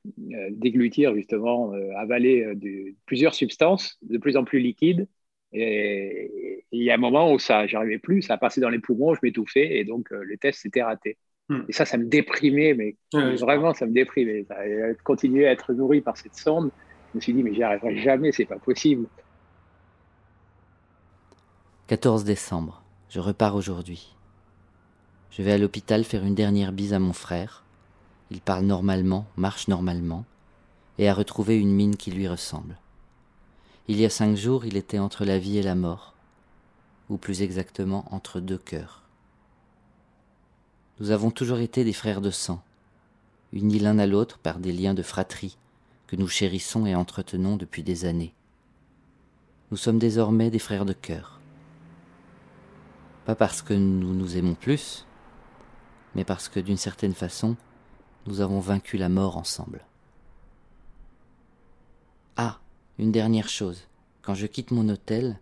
euh, 0.07 0.49
déglutir 0.51 1.13
justement, 1.15 1.73
avaler 1.97 2.55
de, 2.55 2.93
plusieurs 3.05 3.33
substances 3.33 3.97
de 4.03 4.17
plus 4.17 4.37
en 4.37 4.45
plus 4.45 4.59
liquides 4.59 5.07
et, 5.51 6.65
il 6.71 6.81
y 6.81 6.89
a 6.89 6.95
un 6.95 6.97
moment 6.97 7.31
où 7.31 7.37
ça, 7.37 7.67
j'arrivais 7.67 7.99
plus, 7.99 8.23
ça 8.23 8.37
passé 8.37 8.59
dans 8.59 8.69
les 8.69 8.79
poumons, 8.79 9.13
je 9.13 9.19
m'étouffais 9.21 9.77
et 9.77 9.83
donc 9.83 10.09
le 10.09 10.37
test 10.37 10.61
s'était 10.61 10.81
raté. 10.81 11.17
Hmm. 11.49 11.61
Et 11.67 11.73
ça, 11.73 11.85
ça 11.85 11.97
me 11.97 12.05
déprimait, 12.05 12.73
mais 12.73 12.97
vraiment, 13.13 13.73
ça 13.73 13.85
me 13.85 13.93
déprimait. 13.93 14.45
Continuer 15.03 15.47
à 15.47 15.51
être 15.51 15.73
nourri 15.73 16.01
par 16.01 16.17
cette 16.17 16.35
sonde, 16.35 16.71
je 17.13 17.17
me 17.17 17.21
suis 17.21 17.33
dit, 17.33 17.43
mais 17.43 17.53
j'y 17.53 17.63
arriverai 17.63 17.97
jamais, 17.97 18.31
c'est 18.31 18.45
pas 18.45 18.59
possible. 18.59 19.07
14 21.87 22.25
décembre, 22.25 22.83
je 23.09 23.19
repars 23.19 23.55
aujourd'hui. 23.55 24.15
Je 25.31 25.41
vais 25.43 25.51
à 25.51 25.57
l'hôpital 25.57 26.05
faire 26.05 26.23
une 26.23 26.33
dernière 26.33 26.71
bise 26.71 26.93
à 26.93 26.99
mon 26.99 27.11
frère. 27.11 27.65
Il 28.31 28.41
parle 28.41 28.65
normalement, 28.65 29.27
marche 29.35 29.67
normalement, 29.67 30.25
et 30.99 31.09
a 31.09 31.13
retrouvé 31.13 31.57
une 31.59 31.73
mine 31.73 31.97
qui 31.97 32.11
lui 32.11 32.27
ressemble. 32.27 32.77
Il 33.87 33.97
y 33.97 34.03
a 34.03 34.09
cinq 34.09 34.35
jours, 34.35 34.65
il 34.65 34.75
était 34.75 34.99
entre 34.99 35.23
la 35.23 35.39
vie 35.39 35.57
et 35.57 35.63
la 35.63 35.73
mort, 35.75 36.15
ou 37.09 37.17
plus 37.17 37.41
exactement 37.43 38.05
entre 38.11 38.41
deux 38.41 38.57
cœurs. 38.57 39.02
Nous 41.03 41.11
avons 41.11 41.31
toujours 41.31 41.57
été 41.57 41.83
des 41.83 41.91
frères 41.91 42.21
de 42.21 42.31
sang, 42.31 42.63
unis 43.51 43.79
l'un 43.79 43.99
à 43.99 44.07
l'autre 44.07 44.37
par 44.37 44.57
des 44.57 44.71
liens 44.71 44.93
de 44.93 45.03
fratrie 45.03 45.57
que 46.07 46.15
nous 46.15 46.29
chérissons 46.29 46.85
et 46.85 46.95
entretenons 46.95 47.57
depuis 47.57 47.83
des 47.83 48.05
années. 48.05 48.33
Nous 49.69 49.75
sommes 49.75 49.99
désormais 49.99 50.49
des 50.49 50.59
frères 50.59 50.85
de 50.85 50.93
cœur. 50.93 51.41
Pas 53.25 53.35
parce 53.35 53.61
que 53.61 53.73
nous 53.73 54.13
nous 54.13 54.37
aimons 54.37 54.55
plus, 54.55 55.05
mais 56.15 56.23
parce 56.23 56.47
que 56.47 56.61
d'une 56.61 56.77
certaine 56.77 57.13
façon, 57.13 57.57
nous 58.25 58.39
avons 58.39 58.61
vaincu 58.61 58.95
la 58.95 59.09
mort 59.09 59.35
ensemble. 59.35 59.85
Ah, 62.37 62.61
une 62.97 63.11
dernière 63.11 63.49
chose, 63.49 63.89
quand 64.21 64.35
je 64.35 64.47
quitte 64.47 64.71
mon 64.71 64.87
hôtel, 64.87 65.37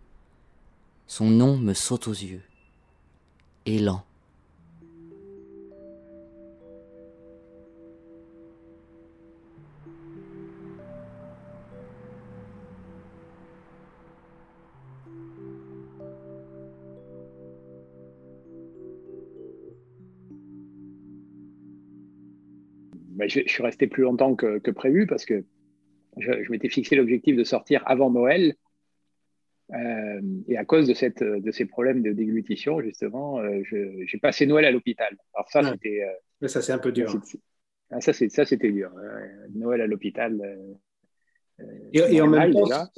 son 1.06 1.30
nom 1.30 1.56
me 1.56 1.72
saute 1.72 2.08
aux 2.08 2.10
yeux. 2.10 2.42
Élan. 3.64 4.02
Bah, 23.22 23.28
je, 23.28 23.40
suis 23.46 23.62
resté 23.62 23.86
plus 23.86 24.02
longtemps 24.02 24.34
que, 24.34 24.70
prévu 24.72 25.06
parce 25.06 25.24
que 25.24 25.44
je, 26.18 26.50
m'étais 26.50 26.68
fixé 26.68 26.96
l'objectif 26.96 27.36
de 27.36 27.44
sortir 27.44 27.80
avant 27.86 28.10
Noël. 28.10 28.56
Euh, 29.72 30.20
et 30.48 30.56
à 30.56 30.64
cause 30.64 30.88
de, 30.88 30.94
cette, 30.94 31.22
de 31.22 31.50
ces 31.52 31.64
problèmes 31.64 32.02
de 32.02 32.10
déglutition, 32.10 32.80
justement, 32.80 33.38
euh, 33.38 33.62
j'ai 33.62 34.18
passé 34.18 34.44
Noël 34.46 34.64
à 34.64 34.72
l'hôpital. 34.72 35.16
Alors 35.34 35.48
ça, 35.50 35.62
c'était... 35.70 36.02
Euh, 36.02 36.48
ça, 36.48 36.60
c'est 36.62 36.72
un 36.72 36.78
peu 36.78 36.90
dur. 36.90 37.14
Ah, 37.90 38.00
ça, 38.00 38.12
c'était 38.12 38.72
dur. 38.72 38.90
Noël 39.54 39.82
à 39.82 39.86
l'hôpital. 39.86 40.58
et, 41.92 42.20
en 42.20 42.26
même 42.26 42.52
temps, 42.52 42.88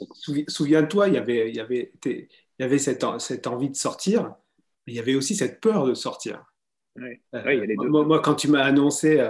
souviens-toi, 0.49 1.09
il 1.09 1.15
y 1.15 1.19
avait, 1.19 1.51
il 1.51 1.55
y 1.55 1.61
avait, 1.61 1.93
il 2.07 2.27
y 2.61 2.63
avait 2.63 2.79
cette, 2.79 3.05
cette 3.19 3.47
envie 3.47 3.69
de 3.69 3.77
sortir, 3.77 4.35
mais 4.87 4.95
il 4.95 4.97
y 4.97 5.01
avait 5.01 5.17
aussi 5.17 5.37
cette 5.37 5.61
peur 5.61 5.87
de 5.87 5.93
sortir. 5.93 6.51
Oui. 6.97 7.21
il 7.35 7.39
y 7.39 7.61
a 7.61 7.67
les 7.67 7.77
deux. 7.77 7.89
Moi, 7.89 8.23
quand 8.23 8.37
tu 8.37 8.49
m'as 8.49 8.63
annoncé 8.63 9.21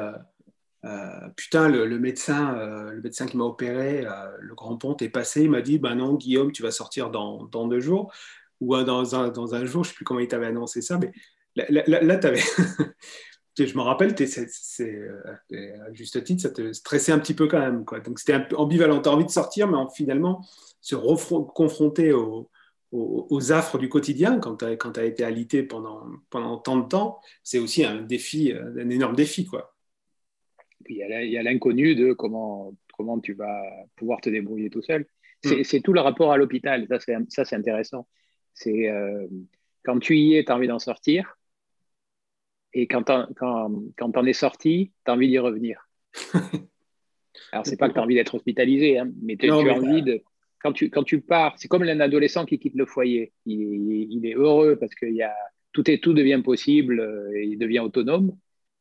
euh, 0.85 1.29
putain, 1.37 1.69
le, 1.69 1.99
médecin, 1.99 2.57
euh, 2.59 2.93
le 2.93 3.01
médecin 3.01 3.27
qui 3.27 3.37
m'a 3.37 3.45
opéré, 3.45 4.05
euh, 4.05 4.11
le 4.41 4.55
grand 4.55 4.77
pont 4.77 4.97
est 4.99 5.09
passé, 5.09 5.43
il 5.43 5.51
m'a 5.51 5.63
dit, 5.63 5.79
ben 5.79 5.95
non, 5.95 6.15
Guillaume, 6.15 6.53
tu 6.53 6.63
vas 6.63 6.71
sortir 6.71 7.11
dans, 7.11 7.47
deux 7.47 7.81
jours, 7.81 8.13
ou 8.61 8.77
dans 8.83 9.15
un, 9.15 9.65
jour, 9.65 9.85
je 9.85 9.91
sais 9.91 9.95
plus 9.95 10.05
comment 10.05 10.21
il 10.21 10.29
t'avait 10.29 10.47
annoncé 10.47 10.83
ça, 10.83 10.99
mais 10.99 11.13
là, 11.57 12.17
tu 12.19 12.27
avais... 12.27 12.41
je 13.59 13.77
me 13.77 13.83
rappelle, 13.83 14.15
c'est, 14.19 15.09
à 15.25 15.93
juste 15.93 16.23
titre, 16.25 16.43
ça 16.43 16.51
te 16.51 16.73
stressait 16.73 17.13
un 17.13 17.19
petit 17.19 17.35
peu 17.35 17.47
quand 17.47 17.61
même. 17.61 17.85
Quoi. 17.85 18.01
Donc 18.01 18.19
c'était 18.19 18.53
ambivalent. 18.55 19.01
Tu 19.01 19.09
as 19.09 19.13
envie 19.13 19.25
de 19.25 19.31
sortir, 19.31 19.69
mais 19.69 19.77
envie 19.77 20.07
se 20.81 20.97
confronter 20.97 22.13
aux, 22.13 22.51
affres 23.53 23.79
du 23.79 23.89
quotidien 23.89 24.39
quand 24.39 24.57
tu 24.57 24.65
as, 24.65 25.05
été 25.05 25.25
alité 25.25 25.63
pendant, 25.63 26.05
pendant 26.31 26.59
tant 26.59 26.77
de 26.79 26.89
temps, 26.89 27.21
c'est 27.43 27.59
aussi 27.59 27.85
un 27.85 28.03
défi, 28.03 28.53
un 28.53 28.91
énorme 28.91 29.15
défi. 29.15 29.47
quoi 29.47 29.74
il 30.89 31.31
y 31.31 31.39
a 31.39 31.43
l'inconnu 31.43 31.95
de 31.95 32.13
comment, 32.13 32.75
comment 32.97 33.21
tu 33.21 33.35
vas 33.35 33.63
pouvoir 33.97 34.21
te 34.21 34.31
débrouiller 34.31 34.71
tout 34.71 34.83
seul. 34.83 35.07
C'est 35.43 35.79
mm. 35.79 35.83
tout 35.83 35.93
le 35.93 36.01
rapport 36.01 36.33
à 36.33 36.37
l'hôpital. 36.37 36.87
Ça, 36.89 37.45
c'est 37.45 37.57
intéressant. 37.57 38.07
C'est 38.55 38.89
euh, 38.89 39.27
quand 39.85 39.99
tu 39.99 40.17
y 40.17 40.37
es, 40.37 40.45
tu 40.45 40.53
as 40.53 40.57
envie 40.57 40.69
d'en 40.69 40.79
sortir. 40.79 41.37
Et 42.73 42.87
quand 42.87 43.05
tu 43.05 43.35
quand, 43.97 44.27
es 44.27 44.33
sorti, 44.33 44.93
tu 45.05 45.11
as 45.11 45.15
envie 45.15 45.29
d'y 45.29 45.39
revenir. 45.39 45.89
Alors, 47.53 47.67
c'est 47.67 47.77
pas 47.77 47.89
que 47.89 47.95
tu 47.95 48.01
as 48.01 48.03
envie 48.03 48.15
d'être 48.15 48.35
hospitalisé, 48.35 48.99
hein, 48.99 49.11
mais 49.23 49.37
tu 49.37 49.51
as 49.51 49.57
envie 49.57 50.03
de. 50.03 50.23
Quand 50.61 50.73
tu, 50.73 50.89
quand 50.89 51.05
tu 51.05 51.21
pars, 51.21 51.55
c'est 51.59 51.69
comme 51.69 51.83
un 51.83 52.01
adolescent 52.01 52.47
qui 52.47 52.59
quitte 52.59 52.75
le 52.75 52.87
foyer. 52.87 53.33
Il, 53.45 54.09
il 54.11 54.25
est 54.27 54.35
heureux 54.35 54.77
parce 54.77 54.95
que 54.95 55.05
y 55.05 55.23
a, 55.23 55.35
tout, 55.75 55.91
est, 55.91 55.99
tout 55.99 56.15
devient 56.15 56.41
possible, 56.43 57.01
euh, 57.01 57.31
et 57.37 57.45
il 57.45 57.59
devient 57.59 57.81
autonome. 57.81 58.35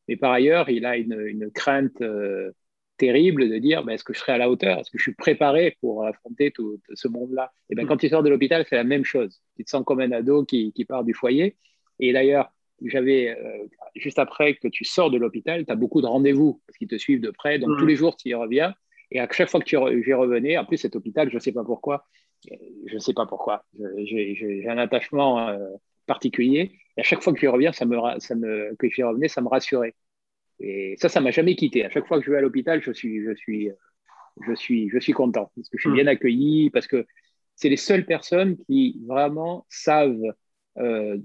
Mais 0.08 0.16
par 0.16 0.32
ailleurs, 0.32 0.68
il 0.68 0.84
a 0.86 0.96
une, 0.96 1.50
crainte 1.52 2.00
euh, 2.00 2.52
terrible 2.96 3.48
de 3.48 3.58
dire 3.58 3.84
bah, 3.84 3.94
est-ce 3.94 4.04
que 4.04 4.12
je 4.12 4.18
serai 4.18 4.32
à 4.32 4.38
la 4.38 4.50
hauteur? 4.50 4.78
Est-ce 4.78 4.90
que 4.90 4.98
je 4.98 5.02
suis 5.02 5.14
préparé 5.14 5.76
pour 5.80 6.04
affronter 6.04 6.50
tout, 6.50 6.80
ce 6.92 7.08
monde-là? 7.08 7.52
Et 7.70 7.74
bien, 7.74 7.86
quand 7.86 7.96
tu 7.96 8.08
sors 8.08 8.22
de 8.22 8.28
l'hôpital, 8.28 8.64
c'est 8.68 8.76
la 8.76 8.84
même 8.84 9.04
chose. 9.04 9.42
Tu 9.56 9.64
te 9.64 9.70
sens 9.70 9.84
comme 9.84 10.00
un 10.00 10.12
ado 10.12 10.44
qui, 10.44 10.72
part 10.88 11.04
du 11.04 11.14
foyer. 11.14 11.56
Et 12.00 12.12
d'ailleurs, 12.12 12.50
j'avais 12.84 13.30
euh, 13.30 13.66
juste 13.94 14.18
après 14.18 14.54
que 14.54 14.68
tu 14.68 14.84
sors 14.84 15.10
de 15.10 15.16
l'hôpital, 15.16 15.64
tu 15.64 15.72
as 15.72 15.76
beaucoup 15.76 16.02
de 16.02 16.06
rendez-vous 16.06 16.60
parce 16.66 16.76
qu'ils 16.76 16.88
te 16.88 16.98
suivent 16.98 17.20
de 17.20 17.30
près. 17.30 17.58
Donc, 17.58 17.78
tous 17.78 17.86
les 17.86 17.96
jours, 17.96 18.16
tu 18.16 18.28
y 18.28 18.34
reviens. 18.34 18.74
Et 19.10 19.20
à 19.20 19.28
chaque 19.30 19.48
fois 19.48 19.60
que 19.60 19.68
j'y 19.68 19.76
revenais, 20.12 20.58
en 20.58 20.64
plus, 20.64 20.78
cet 20.78 20.96
hôpital, 20.96 21.30
je 21.30 21.36
ne 21.36 21.40
sais 21.40 21.52
pas 21.52 21.64
pourquoi, 21.64 22.04
je 22.86 22.94
ne 22.94 22.98
sais 22.98 23.14
pas 23.14 23.26
pourquoi, 23.26 23.64
j'ai 24.04 24.66
un 24.68 24.78
attachement 24.78 25.48
euh, 25.48 25.58
particulier. 26.06 26.72
Et 26.96 27.00
à 27.00 27.04
chaque 27.04 27.22
fois 27.22 27.32
que 27.32 27.40
j'y 27.40 27.46
reviens, 27.46 27.72
ça 27.72 27.84
me, 27.84 27.96
ça 28.20 28.34
me, 28.34 28.74
que 28.76 28.88
j'y 28.88 29.02
revenais, 29.02 29.28
ça 29.28 29.40
me 29.40 29.48
rassurait. 29.48 29.94
Et 30.60 30.94
ça, 30.98 31.08
ça 31.08 31.20
m'a 31.20 31.30
jamais 31.30 31.56
quitté. 31.56 31.84
À 31.84 31.90
chaque 31.90 32.06
fois 32.06 32.18
que 32.18 32.24
je 32.24 32.30
vais 32.30 32.38
à 32.38 32.40
l'hôpital, 32.40 32.82
je 32.82 32.92
suis, 32.92 33.24
je 33.24 33.34
suis, 33.34 33.70
je 34.46 34.54
suis, 34.54 34.88
je 34.88 34.98
suis 34.98 35.12
content 35.12 35.50
parce 35.56 35.68
que 35.68 35.78
je 35.78 35.82
suis 35.82 35.90
hmm. 35.90 35.94
bien 35.94 36.06
accueilli, 36.06 36.70
parce 36.70 36.86
que 36.86 37.06
c'est 37.56 37.68
les 37.68 37.76
seules 37.76 38.06
personnes 38.06 38.56
qui 38.66 39.00
vraiment 39.06 39.66
savent 39.68 40.34
euh, 40.78 41.18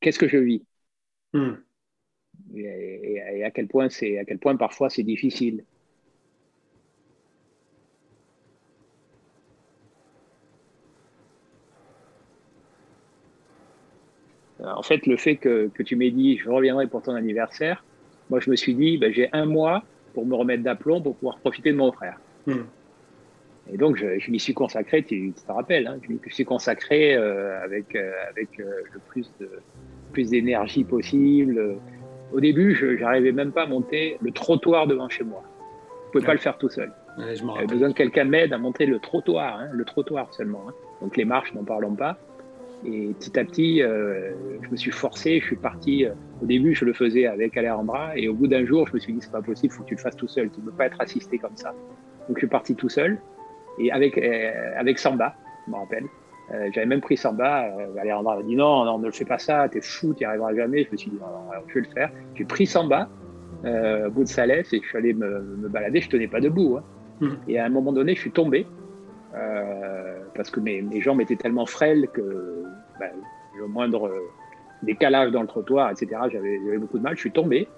qu'est-ce 0.00 0.18
que 0.18 0.28
je 0.28 0.38
vis. 0.38 0.64
Hmm. 1.32 1.54
Et, 2.54 3.20
et, 3.34 3.44
à 3.44 3.50
quel 3.50 3.66
point 3.66 3.88
c'est, 3.88 4.18
à 4.18 4.24
quel 4.24 4.38
point 4.38 4.56
parfois 4.56 4.90
c'est 4.90 5.02
difficile. 5.02 5.64
En 14.66 14.82
fait, 14.82 15.06
le 15.06 15.16
fait 15.16 15.36
que, 15.36 15.68
que 15.72 15.82
tu 15.82 15.96
m'aies 15.96 16.10
dit 16.10 16.38
je 16.38 16.48
reviendrai 16.48 16.86
pour 16.86 17.02
ton 17.02 17.14
anniversaire, 17.14 17.84
moi 18.30 18.40
je 18.40 18.50
me 18.50 18.56
suis 18.56 18.74
dit 18.74 18.98
ben, 18.98 19.12
j'ai 19.12 19.28
un 19.32 19.46
mois 19.46 19.84
pour 20.14 20.26
me 20.26 20.34
remettre 20.34 20.62
d'aplomb 20.62 21.00
pour 21.00 21.16
pouvoir 21.16 21.38
profiter 21.38 21.72
de 21.72 21.76
mon 21.76 21.92
frère. 21.92 22.18
Hmm. 22.46 22.62
Et 23.72 23.76
donc 23.76 23.96
je, 23.96 24.30
m'y 24.30 24.38
suis 24.38 24.54
consacré, 24.54 25.02
tu, 25.02 25.32
te 25.32 25.52
rappelles, 25.52 25.86
hein, 25.86 25.98
je 26.02 26.12
m'y 26.12 26.20
suis 26.30 26.44
consacré 26.44 27.16
euh, 27.16 27.62
avec, 27.62 27.94
euh, 27.96 28.12
avec 28.30 28.60
euh, 28.60 28.82
le 28.92 29.00
plus 29.08 29.32
de 29.40 29.48
plus 30.12 30.30
d'énergie 30.30 30.84
possible. 30.84 31.76
Au 32.32 32.40
début, 32.40 32.74
je 32.74 32.86
n'arrivais 32.86 33.32
même 33.32 33.52
pas 33.52 33.64
à 33.64 33.66
monter 33.66 34.16
le 34.20 34.30
trottoir 34.30 34.86
devant 34.86 35.08
chez 35.08 35.24
moi. 35.24 35.42
Je 35.42 36.06
ne 36.06 36.12
pouvais 36.12 36.26
pas 36.26 36.32
le 36.32 36.38
faire 36.40 36.56
tout 36.56 36.68
seul. 36.68 36.92
J'avais 37.18 37.66
besoin 37.66 37.88
de 37.88 37.94
quelqu'un 37.94 38.24
m'aide 38.24 38.52
à 38.52 38.58
monter 38.58 38.86
le 38.86 38.98
trottoir, 38.98 39.58
hein, 39.58 39.68
le 39.72 39.84
trottoir 39.84 40.32
seulement. 40.32 40.64
Hein. 40.68 40.72
Donc 41.02 41.16
les 41.16 41.24
marches, 41.24 41.52
n'en 41.54 41.64
parlons 41.64 41.94
pas. 41.94 42.18
Et 42.86 43.12
petit 43.18 43.38
à 43.38 43.44
petit, 43.44 43.82
euh, 43.82 44.30
je 44.62 44.70
me 44.70 44.76
suis 44.76 44.92
forcé, 44.92 45.40
je 45.40 45.46
suis 45.46 45.56
parti. 45.56 46.04
Euh, 46.04 46.10
au 46.40 46.46
début, 46.46 46.74
je 46.74 46.84
le 46.84 46.92
faisais 46.92 47.26
avec 47.26 47.56
Alejandra, 47.56 48.16
et 48.16 48.28
au 48.28 48.34
bout 48.34 48.46
d'un 48.46 48.64
jour, 48.64 48.86
je 48.86 48.94
me 48.94 48.98
suis 49.00 49.12
dit, 49.12 49.18
c'est 49.20 49.32
pas 49.32 49.42
possible, 49.42 49.72
il 49.72 49.76
faut 49.76 49.82
que 49.82 49.88
tu 49.88 49.94
le 49.96 50.00
fasses 50.00 50.16
tout 50.16 50.28
seul, 50.28 50.50
tu 50.50 50.60
ne 50.60 50.66
peux 50.66 50.72
pas 50.72 50.86
être 50.86 51.00
assisté 51.00 51.38
comme 51.38 51.56
ça. 51.56 51.74
Donc 52.28 52.36
je 52.36 52.40
suis 52.40 52.46
parti 52.46 52.76
tout 52.76 52.88
seul, 52.88 53.18
et 53.80 53.90
avec, 53.90 54.16
euh, 54.18 54.52
avec 54.76 54.98
Samba, 54.98 55.34
je 55.66 55.72
me 55.72 55.76
rappelle. 55.76 56.04
J'avais 56.72 56.86
même 56.86 57.00
pris 57.00 57.16
Samba, 57.16 57.74
Alejandra 57.98 58.36
m'a 58.36 58.42
dit, 58.44 58.54
non, 58.54 58.84
non, 58.84 59.00
ne 59.00 59.06
le 59.06 59.10
fais 59.12 59.24
pas 59.24 59.38
ça, 59.38 59.68
t'es 59.68 59.80
fou, 59.80 60.14
tu 60.14 60.20
n'y 60.20 60.26
arriveras 60.26 60.54
jamais. 60.54 60.84
Je 60.84 60.92
me 60.92 60.96
suis 60.96 61.10
dit, 61.10 61.18
non, 61.20 61.26
non, 61.26 61.60
je 61.66 61.74
vais 61.74 61.80
le 61.80 61.92
faire. 61.92 62.12
J'ai 62.36 62.44
pris 62.44 62.66
Samba 62.66 63.08
au 63.64 64.10
bout 64.12 64.22
de 64.22 64.28
Salès, 64.28 64.72
et 64.72 64.80
je 64.80 64.86
suis 64.86 64.96
allé 64.96 65.12
me, 65.12 65.40
me 65.40 65.68
balader, 65.68 66.00
je 66.00 66.08
tenais 66.08 66.28
pas 66.28 66.38
debout. 66.38 66.76
Hein. 66.78 66.84
Mmh. 67.20 67.28
Et 67.48 67.58
à 67.58 67.64
un 67.64 67.68
moment 67.68 67.92
donné, 67.92 68.14
je 68.14 68.20
suis 68.20 68.30
tombé. 68.30 68.64
Euh, 69.36 70.18
parce 70.34 70.50
que 70.50 70.60
mes, 70.60 70.80
mes 70.82 71.00
jambes 71.00 71.20
étaient 71.20 71.36
tellement 71.36 71.66
frêles 71.66 72.08
que 72.12 72.64
ben, 72.98 73.10
le 73.58 73.66
moindre 73.66 74.10
décalage 74.82 75.30
dans 75.30 75.42
le 75.42 75.46
trottoir, 75.48 75.90
etc., 75.90 76.08
j'avais 76.32 76.58
beaucoup 76.78 76.98
de 76.98 77.02
mal. 77.02 77.14
Je 77.16 77.20
suis 77.20 77.32
tombé 77.32 77.68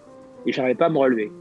et 0.46 0.52
je 0.52 0.58
n'arrivais 0.60 0.76
pas 0.76 0.86
à 0.86 0.90
me 0.90 0.98
relever. 0.98 1.32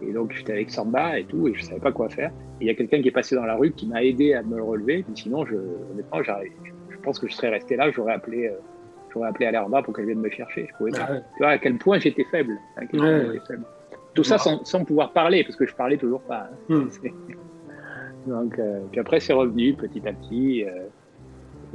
Et 0.00 0.12
donc 0.12 0.32
j'étais 0.32 0.52
avec 0.52 0.70
Samba 0.70 1.18
et 1.18 1.24
tout, 1.24 1.48
et 1.48 1.54
je 1.54 1.60
ne 1.60 1.64
savais 1.66 1.80
pas 1.80 1.92
quoi 1.92 2.08
faire. 2.08 2.30
Et 2.60 2.64
il 2.64 2.66
y 2.66 2.70
a 2.70 2.74
quelqu'un 2.74 3.02
qui 3.02 3.08
est 3.08 3.12
passé 3.12 3.34
dans 3.34 3.44
la 3.44 3.56
rue 3.56 3.72
qui 3.72 3.86
m'a 3.88 4.02
aidé 4.04 4.32
à 4.34 4.42
me 4.42 4.62
relever. 4.62 5.04
Mais 5.08 5.16
sinon, 5.16 5.44
je, 5.44 5.56
honnêtement, 5.92 6.22
je 6.22 6.96
pense 7.02 7.18
que 7.18 7.26
je 7.28 7.34
serais 7.34 7.48
resté 7.50 7.76
là, 7.76 7.90
j'aurais 7.90 8.14
appelé, 8.14 8.46
euh, 8.48 8.52
j'aurais 9.12 9.28
appelé 9.28 9.46
Alejandra 9.46 9.82
pour 9.82 9.94
qu'elle 9.94 10.06
vienne 10.06 10.20
me 10.20 10.30
chercher. 10.30 10.66
Je 10.70 10.76
pouvais 10.76 10.90
Ah 11.00 11.06
pas. 11.06 11.12
ouais. 11.14 11.20
Tu 11.36 11.42
vois 11.42 11.48
à 11.50 11.58
quel 11.58 11.76
point 11.78 11.98
j'étais 11.98 12.24
faible. 12.24 12.56
à 12.76 12.80
Ouais. 12.96 13.38
faible. 13.46 13.64
Tout 14.14 14.24
ça 14.24 14.38
sans, 14.38 14.64
sans 14.64 14.84
pouvoir 14.84 15.12
parler, 15.12 15.44
parce 15.44 15.56
que 15.56 15.66
je 15.66 15.74
parlais 15.74 15.96
toujours 15.96 16.22
pas. 16.22 16.48
hein. 16.70 16.74
Hmm. 16.74 16.88
Donc, 18.28 18.58
euh, 18.58 18.80
puis 18.90 19.00
après, 19.00 19.20
c'est 19.20 19.32
revenu 19.32 19.74
petit 19.74 20.06
à 20.06 20.12
petit. 20.12 20.64
euh, 20.64 20.86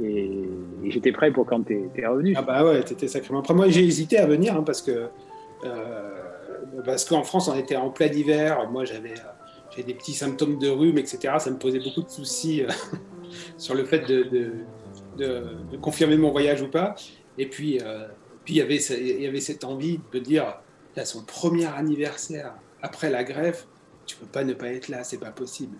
et, 0.02 0.48
j'étais 0.90 1.12
prêt 1.12 1.30
pour 1.30 1.46
quand 1.46 1.62
t'es 1.62 1.82
es 1.96 2.06
revenu. 2.06 2.34
Ah 2.36 2.42
bah 2.42 2.64
ouais, 2.64 2.82
t'étais 2.82 3.08
sacrément. 3.08 3.40
Après 3.40 3.54
moi, 3.54 3.68
j'ai 3.68 3.84
hésité 3.84 4.18
à 4.18 4.26
venir 4.26 4.56
hein, 4.56 4.62
parce 4.64 4.82
que 4.82 5.08
euh, 5.64 6.10
parce 6.84 7.04
qu'en 7.04 7.22
France, 7.22 7.48
on 7.48 7.56
était 7.56 7.76
en 7.76 7.90
plein 7.90 8.08
hiver. 8.08 8.68
Moi, 8.70 8.84
j'avais 8.84 9.14
des 9.84 9.94
petits 9.94 10.12
symptômes 10.12 10.58
de 10.58 10.68
rhume, 10.68 10.98
etc. 10.98 11.34
Ça 11.38 11.50
me 11.50 11.58
posait 11.58 11.80
beaucoup 11.80 12.02
de 12.02 12.08
soucis 12.08 12.62
sur 13.56 13.74
le 13.74 13.84
fait 13.84 14.00
de, 14.08 14.52
de, 15.16 15.76
confirmer 15.80 16.16
mon 16.16 16.30
voyage 16.30 16.62
ou 16.62 16.68
pas. 16.68 16.94
Et 17.38 17.46
puis, 17.46 17.78
puis 18.44 18.54
il 18.54 18.58
y 18.58 18.60
avait 18.60 18.78
y 18.78 19.26
avait 19.26 19.40
cette 19.40 19.64
envie 19.64 20.00
de 20.12 20.18
dire 20.18 20.58
là, 20.96 21.04
son 21.04 21.22
premier 21.22 21.66
anniversaire 21.66 22.54
après 22.82 23.10
la 23.10 23.24
greffe, 23.24 23.66
tu 24.06 24.16
peux 24.16 24.26
pas 24.26 24.44
ne 24.44 24.52
pas 24.52 24.68
être 24.68 24.88
là, 24.88 25.04
c'est 25.04 25.18
pas 25.18 25.30
possible. 25.30 25.76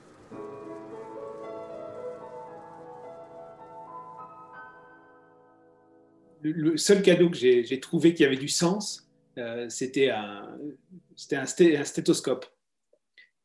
Le- 6.50 6.76
seul 6.76 7.02
cadeau 7.02 7.30
que 7.30 7.36
j'ai 7.36 7.80
trouvé 7.80 8.14
qui 8.14 8.24
avait 8.24 8.36
du 8.36 8.48
sens, 8.48 9.08
euh, 9.38 9.68
c'était 9.68 10.10
un, 10.10 10.56
un, 11.32 11.42
un 11.42 11.84
stéthoscope. 11.84 12.46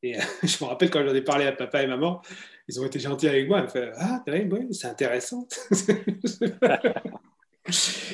Et 0.03 0.17
euh, 0.17 0.21
je 0.43 0.63
me 0.63 0.69
rappelle 0.69 0.89
quand 0.89 1.03
j'en 1.05 1.13
ai 1.15 1.21
parlé 1.21 1.45
à 1.45 1.51
papa 1.51 1.83
et 1.83 1.87
maman, 1.87 2.21
ils 2.67 2.79
ont 2.79 2.85
été 2.85 2.99
gentils 2.99 3.27
avec 3.27 3.47
moi. 3.47 3.61
Ils 3.65 3.69
fait 3.69 3.91
Ah, 3.97 4.23
c'est 4.71 4.87
intéressant. 4.87 5.47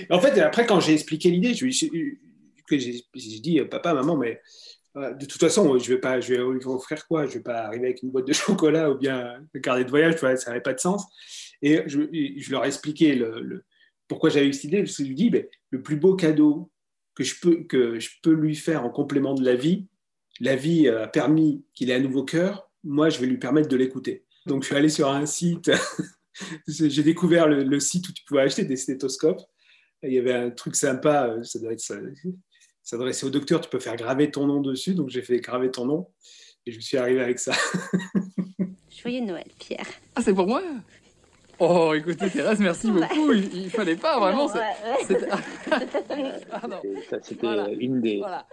en 0.10 0.20
fait, 0.20 0.40
après, 0.40 0.66
quand 0.66 0.80
j'ai 0.80 0.94
expliqué 0.94 1.30
l'idée, 1.30 1.54
j'ai 1.54 3.40
dit 3.40 3.62
Papa, 3.70 3.94
maman, 3.94 4.18
mais 4.18 4.42
euh, 4.98 5.14
de 5.14 5.26
toute 5.26 5.40
façon, 5.40 5.78
je 5.78 5.94
vais 5.94 6.00
pas, 6.00 6.20
je 6.22 6.34
vais 6.34 6.40
offrir 6.66 7.08
quoi? 7.08 7.26
Je 7.26 7.34
vais 7.34 7.40
pas 7.42 7.66
arriver 7.66 7.88
avec 7.88 8.04
une 8.04 8.12
boîte 8.12 8.28
de 8.28 8.34
chocolat 8.34 8.90
ou 8.92 8.96
bien 8.98 9.42
un 9.54 9.60
carnet 9.60 9.84
de 9.86 9.90
voyage, 9.90 10.16
ça 10.18 10.34
n'avait 10.48 10.62
pas 10.62 10.74
de 10.74 10.80
sens. 10.80 11.06
Et 11.62 11.82
je, 11.88 12.52
leur 12.52 12.64
ai 12.66 12.68
expliqué 12.68 13.16
le- 13.16 13.64
pourquoi 14.08 14.30
j'avais 14.30 14.48
eu 14.48 14.54
cette 14.54 14.66
idée. 14.66 14.80
Parce 14.84 14.98
que 14.98 15.04
je 15.04 15.08
lui 15.08 15.16
dis, 15.16 15.30
ben, 15.30 15.46
le 15.70 15.82
plus 15.82 15.96
beau 15.96 16.16
cadeau 16.16 16.72
que 17.16 17.24
je, 17.24 17.40
peux, 17.40 17.64
que 17.64 18.00
je 18.00 18.10
peux 18.22 18.34
lui 18.34 18.56
faire 18.56 18.84
en 18.84 18.90
complément 18.90 19.34
de 19.34 19.44
la 19.44 19.56
vie, 19.56 19.88
la 20.40 20.56
vie 20.56 20.90
a 20.90 21.08
permis 21.08 21.64
qu'il 21.74 21.90
ait 21.90 21.96
un 21.96 22.02
nouveau 22.02 22.24
cœur, 22.24 22.70
moi, 22.84 23.10
je 23.10 23.20
vais 23.20 23.26
lui 23.26 23.38
permettre 23.38 23.70
de 23.70 23.78
l'écouter. 23.78 24.26
Donc, 24.46 24.64
je 24.64 24.68
suis 24.68 24.76
allé 24.76 24.90
sur 24.90 25.10
un 25.10 25.26
site, 25.26 25.72
j'ai 26.68 27.04
découvert 27.04 27.48
le, 27.48 27.64
le 27.64 27.80
site 27.80 28.08
où 28.10 28.14
tu 28.14 28.24
pouvais 28.26 28.42
acheter 28.42 28.66
des 28.66 28.76
stéthoscopes. 28.76 29.42
Il 30.04 30.14
y 30.14 30.20
avait 30.20 30.34
un 30.34 30.52
truc 30.52 30.76
sympa, 30.76 31.30
euh, 31.30 31.44
ça 31.44 31.58
doit 31.60 31.74
être 31.74 31.80
ça, 31.80 31.96
s'adresser 32.84 33.26
au 33.26 33.32
docteur, 33.32 33.62
tu 33.62 33.70
peux 33.70 33.80
faire 33.80 33.96
graver 33.96 34.30
ton 34.30 34.46
nom 34.46 34.62
dessus. 34.62 34.94
Donc, 34.94 35.10
j'ai 35.10 35.24
fait 35.24 35.40
graver 35.40 35.72
ton 35.72 35.86
nom 35.86 36.08
et 36.66 36.72
je 36.72 36.78
me 36.78 36.82
suis 36.82 36.98
arrivé 36.98 37.22
avec 37.22 37.40
ça. 37.40 37.54
Joyeux 38.90 39.26
Noël, 39.26 39.48
Pierre. 39.60 39.88
Ah, 40.16 40.22
c'est 40.22 40.34
pour 40.34 40.48
moi? 40.48 40.62
Oh, 41.60 41.94
écoutez, 41.96 42.30
Thérèse, 42.30 42.60
merci 42.60 42.92
beaucoup. 42.92 43.32
Il, 43.32 43.56
il 43.56 43.70
fallait 43.70 43.96
pas, 43.96 44.20
vraiment. 44.20 44.48
c'était- 44.48 45.28
Ah, 46.52 46.60
C'était 47.22 47.46
Voilà. 47.48 47.70
une 47.70 48.02
des, 48.02 48.18
Voilà. 48.18 48.46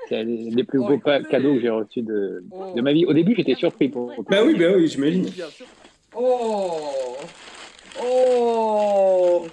plus 0.65 0.79
Oh, 0.79 0.87
beaux 0.87 0.95
écoutez. 0.95 1.23
cadeaux 1.29 1.55
que 1.55 1.61
j'ai 1.61 1.71
reçus 1.71 2.03
de, 2.03 2.45
Oh. 2.53 2.73
de 2.77 2.81
ma 2.81 2.93
vie. 2.93 3.05
Au 3.07 3.13
début, 3.13 3.35
j'étais 3.37 3.55
surpris 3.55 3.89
pour. 3.89 4.15
pour- 4.15 4.25
bah 4.25 4.43
oui, 4.45 4.55
bah 4.59 4.67
oui, 4.77 4.87
j'imagine. 4.87 5.25
Bien 5.25 5.47
sûr. 5.49 5.67
Oh 6.15 7.17
Oh 8.05 9.47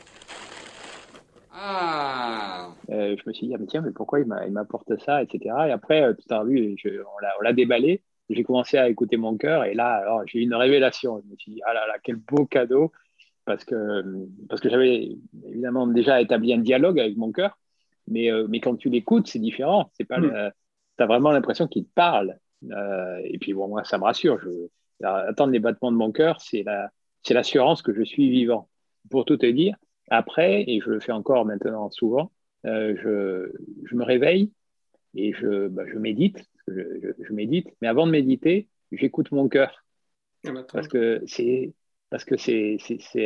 Ah 1.54 2.70
Euh, 2.92 3.16
je 3.18 3.24
me 3.28 3.34
suis 3.34 3.48
dit, 3.48 3.54
ah, 3.54 3.58
mais 3.60 3.66
tiens, 3.68 3.82
mais 3.82 3.92
pourquoi 3.92 4.20
il 4.20 4.26
m'a- 4.26 4.46
il 4.46 4.52
m'apporte 4.54 4.98
ça, 5.06 5.22
etc. 5.22 5.56
Et 5.68 5.72
après, 5.72 6.02
euh, 6.04 6.14
tout 6.14 6.34
à 6.34 6.44
vu, 6.44 6.76
on 6.86 7.20
l'a- 7.22 7.34
on 7.40 7.44
l'a 7.44 7.54
déballé. 7.54 8.02
J'ai 8.30 8.44
commencé 8.44 8.78
à 8.78 8.88
écouter 8.90 9.18
mon 9.18 9.36
cœur 9.38 9.64
et 9.66 9.74
là, 9.74 9.96
alors, 9.96 10.22
j'ai 10.28 10.40
eu 10.40 10.44
une 10.44 10.54
révélation. 10.56 11.22
Je 11.26 11.32
me 11.32 11.36
suis 11.38 11.52
dit, 11.54 11.62
ah 11.66 11.74
là 11.74 11.88
là, 11.88 11.96
quel 12.04 12.16
beau 12.18 12.46
cadeau. 12.46 12.92
Parce 13.50 13.66
que, 13.66 14.04
parce 14.48 14.62
que 14.62 14.70
j'avais 14.70 15.10
évidemment 15.44 15.88
déjà 15.88 16.22
établi 16.22 16.54
un 16.54 16.60
dialogue 16.60 17.00
avec 17.00 17.18
mon 17.18 17.32
cœur. 17.32 17.58
Mais, 18.08 18.32
euh, 18.32 18.46
mais 18.48 18.60
quand 18.60 18.76
tu 18.76 18.92
l'écoutes, 18.92 19.26
c'est 19.26 19.40
différent. 19.40 19.90
C'est 19.98 20.04
pas 20.06 20.20
Mm. 20.20 20.52
t'as 20.98 21.08
vraiment 21.08 21.32
l'impression 21.32 21.68
qu'il 21.68 21.86
te 21.86 21.94
parle. 21.96 22.38
Euh, 22.72 23.20
et 23.24 23.40
puis, 23.40 23.54
bon, 23.54 23.68
moi, 23.68 23.84
ça 23.86 23.98
me 23.98 24.04
rassure. 24.04 24.38
Je, 24.40 24.50
attendre 25.04 25.52
les 25.52 25.58
battements 25.58 25.92
de 25.92 25.98
mon 25.98 26.12
cœur, 26.12 26.40
c'est 26.42 26.62
la, 26.62 26.92
c'est 27.24 27.34
l'assurance 27.34 27.82
que 27.82 27.92
je 27.92 28.04
suis 28.04 28.30
vivant. 28.30 28.70
Pour 29.10 29.26
tout 29.26 29.38
te 29.38 29.48
dire, 29.48 29.76
après, 30.12 30.64
et 30.68 30.80
je 30.80 30.92
le 30.92 31.00
fais 31.00 31.12
encore 31.12 31.44
maintenant 31.44 31.90
souvent, 31.90 32.32
euh, 32.68 32.96
je, 33.02 33.52
je 33.88 33.96
me 33.96 34.04
réveille 34.04 34.52
et 35.16 35.34
je, 35.34 35.70
bah, 35.70 35.86
je 35.92 35.98
médite, 35.98 36.38
je 36.68 37.34
médite, 37.34 37.68
mais 37.82 37.88
avant 37.88 38.06
de 38.06 38.12
méditer, 38.12 38.68
j'écoute 38.92 39.32
mon 39.32 39.50
cœur, 39.50 39.84
Ah, 40.46 40.52
bah, 40.52 40.68
parce 40.72 40.88
que 40.88 41.24
c'est 41.26 41.74
parce 42.10 42.26
que 42.26 42.38
c'est 42.38 42.78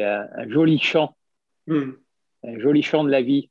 un, 0.02 0.28
un 0.36 0.50
joli 0.50 0.80
chant, 0.80 1.16
hum. 1.68 1.98
un 2.44 2.60
joli 2.60 2.82
chant 2.84 3.04
de 3.04 3.10
la 3.12 3.22
vie, 3.22 3.50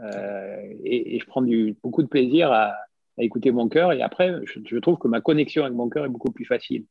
Euh, 0.00 0.74
et, 0.82 1.14
et 1.14 1.20
je 1.20 1.26
prends 1.26 1.40
du, 1.46 1.76
beaucoup 1.80 2.02
de 2.02 2.08
plaisir 2.08 2.50
à, 2.50 2.74
à 3.16 3.22
écouter 3.22 3.52
mon 3.52 3.68
cœur, 3.68 3.92
et 3.92 4.02
après, 4.02 4.34
je, 4.44 4.58
je 4.66 4.78
trouve 4.80 4.98
que 4.98 5.06
ma 5.06 5.20
connexion 5.20 5.62
avec 5.62 5.76
mon 5.76 5.88
cœur 5.88 6.04
est 6.04 6.08
beaucoup 6.16 6.32
plus 6.32 6.44
facile. 6.46 6.84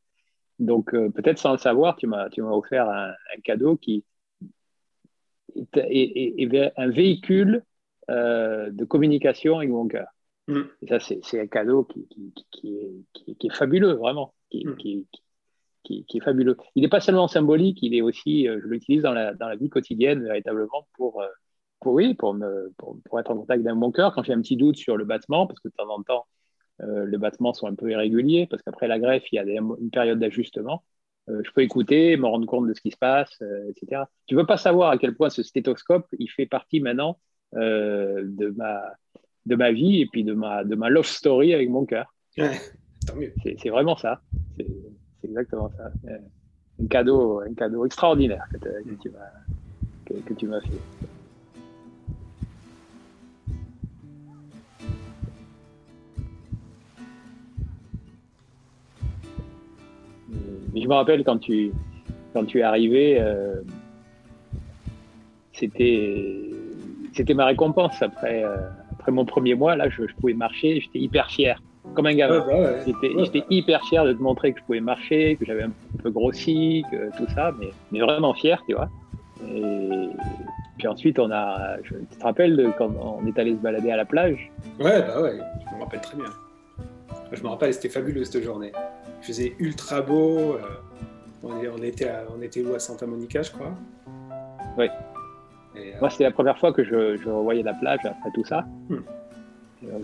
Donc, 0.58 0.94
euh, 0.94 1.10
peut-être 1.10 1.38
sans 1.38 1.52
le 1.52 1.58
savoir, 1.58 1.96
tu 1.96 2.06
m'as 2.06 2.28
offert 2.50 2.88
un, 2.88 3.10
un 3.10 3.40
cadeau 3.42 3.76
qui 3.76 4.04
est, 5.54 5.76
est- 5.76 6.40
est- 6.40 6.54
est 6.54 6.72
un 6.78 6.88
véhicule 6.88 7.62
euh, 8.08 8.70
de 8.70 8.84
communication 8.86 9.58
avec 9.58 9.68
mon 9.68 9.86
cœur. 9.86 10.08
Mm. 10.48 10.62
Et 10.80 10.86
ça, 10.88 10.98
c'est 10.98 11.40
un 11.40 11.46
cadeau 11.46 11.84
qui, 11.84 12.08
qui, 12.08 12.32
qui- 13.12 13.36
qui 13.36 13.46
est, 13.46 13.54
fabuleux, 13.54 13.94
vraiment, 13.94 14.32
qui, 14.50 14.64
Mm. 14.64 14.76
Qui- 15.84 16.04
est 16.14 16.20
fabuleux. 16.20 16.56
Il 16.74 16.82
n'est 16.82 16.88
pas 16.88 17.00
seulement 17.00 17.28
symbolique, 17.28 17.78
il 17.82 17.94
est 17.94 18.00
aussi, 18.00 18.48
euh, 18.48 18.58
je 18.62 18.66
l'utilise 18.68 19.02
dans 19.02 19.12
la, 19.12 19.34
dans 19.34 19.48
la 19.48 19.56
vie 19.56 19.68
quotidienne, 19.68 20.22
véritablement, 20.24 20.88
pour, 20.94 21.22
euh, 21.22 21.28
pour, 21.80 21.92
oui, 21.94 22.14
pour, 22.14 22.34
me, 22.34 22.72
pour, 22.78 22.98
pour 23.04 23.20
être 23.20 23.30
en 23.30 23.36
contact 23.36 23.64
avec 23.64 23.76
mon 23.78 23.92
cœur. 23.92 24.14
Quand 24.14 24.22
j'ai 24.22 24.32
un 24.32 24.40
petit 24.40 24.56
doute 24.56 24.76
sur 24.76 24.96
le 24.96 25.04
battement, 25.04 25.46
parce 25.46 25.60
que 25.60 25.68
de 25.68 25.74
temps 25.76 25.88
en 25.88 26.02
temps, 26.02 26.26
euh, 26.82 27.06
les 27.06 27.18
battements 27.18 27.52
sont 27.54 27.66
un 27.68 27.74
peu 27.74 27.90
irréguliers, 27.90 28.46
parce 28.48 28.62
qu'après 28.62 28.88
la 28.88 28.98
greffe, 28.98 29.30
il 29.32 29.36
y 29.36 29.38
a 29.38 29.44
des- 29.44 29.58
une 29.58 29.90
période 29.90 30.18
d'ajustement. 30.18 30.82
Euh, 31.28 31.40
je 31.44 31.50
peux 31.52 31.62
écouter, 31.62 32.16
me 32.16 32.26
rendre 32.26 32.46
compte 32.46 32.66
de 32.66 32.74
ce 32.74 32.80
qui 32.80 32.90
se 32.90 32.96
passe, 32.98 33.36
euh, 33.42 33.70
etc. 33.70 34.04
Tu 34.26 34.34
ne 34.34 34.40
veux 34.40 34.46
pas 34.46 34.56
savoir 34.56 34.90
à 34.90 34.98
quel 34.98 35.14
point 35.14 35.30
ce 35.30 35.42
stéthoscope, 35.42 36.06
il 36.18 36.28
fait 36.28 36.46
partie 36.46 36.80
maintenant 36.80 37.18
de, 37.52 38.52
ma, 38.56 38.82
de 39.46 39.54
ma 39.54 39.70
vie 39.70 40.00
et 40.00 40.06
puis 40.06 40.24
de 40.24 40.32
ma, 40.32 40.64
de 40.64 40.74
ma 40.74 40.88
love 40.88 41.06
story 41.06 41.54
avec 41.54 41.70
mon 41.70 41.86
cœur. 41.86 42.12
Ouais, 42.36 42.60
tant 43.06 43.14
mieux. 43.14 43.32
C'est 43.58 43.70
vraiment 43.70 43.96
ça. 43.96 44.22
C'est 45.24 45.30
exactement 45.30 45.70
ça. 45.78 45.90
Euh, 46.10 46.18
Un 46.82 46.86
cadeau, 46.86 47.40
un 47.40 47.54
cadeau 47.54 47.86
extraordinaire 47.86 48.44
que, 48.52 48.58
que 48.58 48.94
tu 49.02 49.08
m'as 49.10 49.30
que, 50.04 50.14
que 50.14 50.34
tu 50.34 50.46
m'as 50.46 50.60
fait. 50.60 50.80
Euh, 60.32 60.36
je 60.74 60.86
me 60.88 60.94
rappelle 60.94 61.24
quand 61.24 61.38
tu 61.38 61.72
quand 62.32 62.44
tu 62.44 62.58
es 62.58 62.62
arrivé, 62.62 63.18
euh, 63.20 63.62
c'était 65.52 66.50
c'était 67.14 67.34
ma 67.34 67.46
récompense 67.46 68.02
après 68.02 68.44
euh, 68.44 68.56
après 68.92 69.12
mon 69.12 69.24
premier 69.24 69.54
mois 69.54 69.76
là, 69.76 69.88
je, 69.88 70.06
je 70.06 70.14
pouvais 70.16 70.34
marcher, 70.34 70.80
j'étais 70.80 70.98
hyper 70.98 71.30
fier, 71.30 71.62
comme 71.94 72.06
un 72.06 72.14
gamin. 72.14 72.40
Ouais, 72.40 72.46
bah 72.46 72.60
ouais. 72.60 72.92
Bah. 73.40 73.46
hyper 73.50 73.82
fier 73.84 74.04
de 74.04 74.12
te 74.12 74.22
montrer 74.22 74.52
que 74.52 74.60
je 74.60 74.64
pouvais 74.64 74.80
marcher, 74.80 75.36
que 75.36 75.44
j'avais 75.44 75.64
un 75.64 75.72
peu 76.02 76.10
grossi, 76.10 76.82
que 76.90 77.16
tout 77.16 77.26
ça, 77.34 77.52
mais, 77.58 77.68
mais 77.92 78.00
vraiment 78.00 78.32
fier, 78.34 78.62
tu 78.68 78.74
vois. 78.74 78.88
Et 79.46 80.08
puis 80.78 80.88
ensuite, 80.88 81.18
on 81.18 81.30
a, 81.30 81.76
je, 81.82 81.94
tu 81.94 82.16
te 82.18 82.24
rappelles 82.24 82.56
de 82.56 82.70
quand 82.78 82.90
on 83.00 83.24
est 83.26 83.38
allé 83.38 83.52
se 83.52 83.58
balader 83.60 83.90
à 83.90 83.96
la 83.96 84.04
plage? 84.04 84.50
Ouais, 84.80 85.02
bah 85.02 85.20
ouais, 85.22 85.38
je 85.70 85.76
me 85.76 85.80
rappelle 85.82 86.00
très 86.00 86.16
bien. 86.16 86.26
Je 87.32 87.42
me 87.42 87.48
rappelle, 87.48 87.74
c'était 87.74 87.88
fabuleux 87.88 88.24
cette 88.24 88.42
journée. 88.42 88.72
Il 89.22 89.26
faisait 89.26 89.54
ultra 89.58 90.00
beau. 90.00 90.54
euh, 90.54 90.58
on, 91.42 91.60
est- 91.62 91.68
on 91.68 91.82
était 91.82 92.08
à- 92.08 92.24
on 92.36 92.40
était 92.42 92.62
où 92.62 92.74
à 92.74 92.78
Santa 92.78 93.06
Monica, 93.06 93.42
je 93.42 93.50
crois? 93.50 93.72
Ouais. 94.78 94.90
Et, 95.76 95.94
euh, 95.94 96.00
Moi, 96.00 96.10
c'était 96.10 96.24
la 96.24 96.30
première 96.30 96.58
fois 96.58 96.72
que 96.72 96.84
je, 96.84 97.16
je 97.16 97.28
revoyais 97.28 97.62
la 97.62 97.74
plage 97.74 98.00
après 98.04 98.30
tout 98.34 98.44
ça. 98.44 98.64
Hmm. 98.88 98.98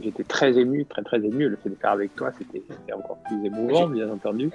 J'étais 0.02 0.24
très 0.24 0.56
ému, 0.58 0.84
très 0.86 1.02
très 1.02 1.18
ému. 1.18 1.48
Le 1.48 1.56
fait 1.56 1.70
de 1.70 1.74
faire 1.74 1.90
avec 1.92 2.14
toi, 2.16 2.30
c'était 2.36 2.62
encore 2.94 3.18
plus 3.28 3.44
émouvant, 3.46 3.88
bien 3.88 4.10
entendu. 4.10 4.50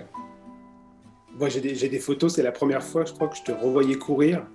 moi, 1.39 1.49
j'ai 1.49 1.61
des, 1.61 1.99
photos. 1.99 2.33
C'est 2.35 2.43
la 2.43 2.51
première 2.51 2.83
fois, 2.83 3.05
je 3.05 3.13
crois, 3.13 3.27
que 3.27 3.35
je 3.38 3.43
te 3.43 3.51
revoyais 3.51 3.95
courir 3.95 4.45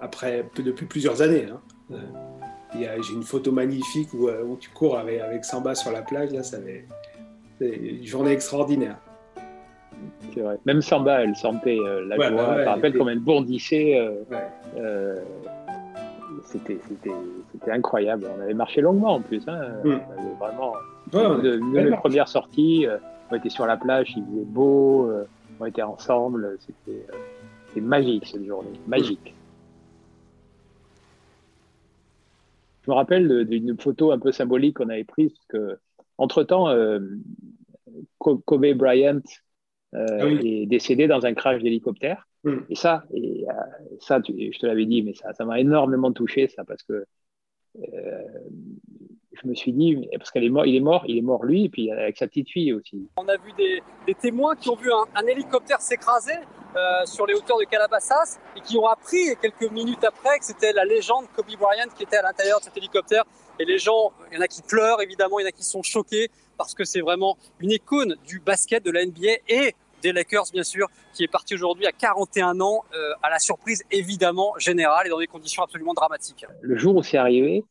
après 0.00 0.44
depuis 0.56 0.86
plusieurs 0.86 1.22
années. 1.22 1.46
hein. 1.50 1.60
Euh, 1.92 1.96
J'ai 3.02 3.12
une 3.14 3.22
photo 3.22 3.52
magnifique 3.52 4.12
où, 4.14 4.28
euh, 4.28 4.42
où 4.44 4.56
tu 4.56 4.70
cours 4.70 4.96
avec, 4.98 5.20
avec 5.20 5.44
Samba 5.44 5.74
sur 5.74 5.92
la 5.92 6.02
plage. 6.02 6.30
Là, 6.32 6.42
ça 6.42 6.56
avait- 6.56 6.86
une 7.60 8.04
journée 8.04 8.32
extraordinaire. 8.32 8.96
C'est 10.34 10.40
vrai. 10.40 10.58
Même 10.64 10.82
Samba, 10.82 11.22
elle 11.22 11.36
sentait 11.36 11.78
euh, 11.78 12.04
la 12.08 12.16
Ouais, 12.16 12.28
joie. 12.28 12.40
ouais, 12.50 12.54
je 12.56 12.60
me 12.62 12.66
rappelle 12.66 12.92
elle 12.92 12.98
comme 12.98 13.08
elle 13.10 13.18
bondissait 13.20 13.98
euh, 14.00 14.22
Ouais. 14.30 14.38
euh, 14.78 15.20
c'était 16.44 17.70
incroyable. 17.70 18.28
On 18.36 18.40
avait 18.40 18.54
marché 18.54 18.80
longuement 18.80 19.14
en 19.14 19.20
plus. 19.20 19.42
Hein. 19.48 19.60
Mm. 19.84 19.88
On 19.88 20.12
avait 20.12 20.34
vraiment. 20.38 20.72
de, 21.12 21.58
mes 21.58 21.96
premières 21.96 22.28
sorties, 22.28 22.86
euh, 22.86 22.98
on 23.30 23.36
était 23.36 23.50
sur 23.50 23.66
la 23.66 23.76
plage, 23.76 24.12
il 24.16 24.24
faisait 24.24 24.44
beau, 24.44 25.08
euh, 25.08 25.24
on 25.60 25.66
était 25.66 25.82
ensemble. 25.82 26.58
C'était 26.60 27.80
magique 27.80 28.26
cette 28.26 28.44
journée. 28.44 28.72
Magique. 28.86 29.34
Je 32.84 32.90
me 32.90 32.96
rappelle 32.96 33.44
d'une 33.46 33.78
photo 33.78 34.10
un 34.10 34.18
peu 34.18 34.32
symbolique 34.32 34.78
qu'on 34.78 34.88
avait 34.88 35.04
prise, 35.04 35.32
parce 35.32 35.46
que, 35.46 35.78
entre-temps, 36.18 36.66
Kobe 38.18 38.66
Bryant 38.74 39.20
ah 39.94 40.26
est 40.26 40.66
décédé 40.66 41.06
dans 41.06 41.26
un 41.26 41.34
crash 41.34 41.62
d'hélicoptère. 41.62 42.26
Mm. 42.44 42.58
Et 42.70 42.74
ça, 42.74 43.04
et, 43.14 43.46
euh, 43.48 43.52
ça 44.00 44.20
je 44.26 44.58
te 44.58 44.66
l'avais 44.66 44.86
dit, 44.86 45.02
mais 45.02 45.14
ça, 45.14 45.32
ça 45.32 45.44
m'a 45.44 45.60
énormément 45.60 46.12
touché, 46.12 46.48
ça, 46.48 46.64
parce 46.64 46.82
que 46.82 47.04
euh, 47.78 48.22
je 49.32 49.48
me 49.48 49.54
suis 49.54 49.72
dit, 49.72 50.08
parce 50.18 50.30
qu'il 50.30 50.44
est 50.44 50.50
mort, 50.50 50.66
il 50.66 50.76
est 50.76 50.80
mort, 50.80 51.04
il 51.06 51.18
est 51.18 51.22
mort 51.22 51.44
lui, 51.44 51.64
et 51.64 51.68
puis 51.68 51.90
avec 51.90 52.16
sa 52.18 52.26
petite 52.26 52.50
fille 52.50 52.72
aussi. 52.72 53.08
On 53.16 53.28
a 53.28 53.36
vu 53.36 53.52
des, 53.56 53.82
des 54.06 54.14
témoins 54.14 54.56
qui 54.56 54.68
ont 54.68 54.76
vu 54.76 54.90
un, 54.92 55.26
hélicoptère 55.26 55.80
s'écraser 55.80 56.34
euh, 56.76 57.06
sur 57.06 57.26
les 57.26 57.34
hauteurs 57.34 57.58
de 57.58 57.64
Calabasas 57.64 58.38
et 58.56 58.60
qui 58.60 58.76
ont 58.76 58.86
appris 58.86 59.36
quelques 59.40 59.70
minutes 59.70 60.04
après 60.04 60.38
que 60.38 60.44
c'était 60.44 60.72
la 60.72 60.84
légende 60.84 61.26
Kobe 61.34 61.46
Bryant 61.58 61.88
qui 61.96 62.02
était 62.02 62.16
à 62.16 62.22
l'intérieur 62.22 62.58
de 62.60 62.64
cet 62.64 62.76
hélicoptère. 62.76 63.24
Et 63.58 63.64
les 63.64 63.78
gens, 63.78 64.12
il 64.30 64.36
y 64.36 64.38
en 64.38 64.42
a 64.42 64.48
qui 64.48 64.62
pleurent 64.62 65.00
évidemment, 65.00 65.38
il 65.38 65.42
y 65.42 65.46
en 65.46 65.48
a 65.48 65.52
qui 65.52 65.64
sont 65.64 65.82
choqués 65.82 66.28
parce 66.56 66.74
que 66.74 66.84
c'est 66.84 67.00
vraiment 67.00 67.36
une 67.60 67.70
icône 67.70 68.16
du 68.26 68.40
basket, 68.40 68.84
de 68.84 68.90
la 68.90 69.04
NBA 69.04 69.32
et 69.48 69.74
des 70.02 70.12
Lakers, 70.12 70.44
bien 70.52 70.62
sûr, 70.64 70.88
qui 71.14 71.24
est 71.24 71.28
parti 71.28 71.54
aujourd'hui 71.54 71.86
à 71.86 71.92
41 71.92 72.60
ans, 72.60 72.84
euh, 72.94 73.12
à 73.22 73.30
la 73.30 73.38
surprise 73.38 73.82
évidemment 73.90 74.52
générale 74.58 75.06
et 75.06 75.10
dans 75.10 75.18
des 75.18 75.26
conditions 75.26 75.62
absolument 75.62 75.94
dramatiques. 75.94 76.44
Le 76.60 76.76
jour 76.76 76.96
où 76.96 77.02
c'est 77.02 77.16
arrivé, 77.16 77.64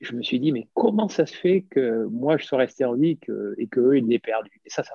je 0.00 0.14
me 0.14 0.22
suis 0.22 0.40
dit, 0.40 0.52
mais 0.52 0.68
comment 0.74 1.08
ça 1.08 1.26
se 1.26 1.36
fait 1.36 1.62
que 1.70 2.06
moi 2.06 2.36
je 2.38 2.46
sois 2.46 2.58
resté 2.58 2.84
en 2.84 2.94
vie 2.94 3.18
et 3.58 3.66
qu'eux, 3.66 3.96
ils 3.96 4.06
l'aient 4.06 4.18
perdu? 4.18 4.50
Et 4.64 4.70
ça, 4.70 4.82
ça 4.82 4.94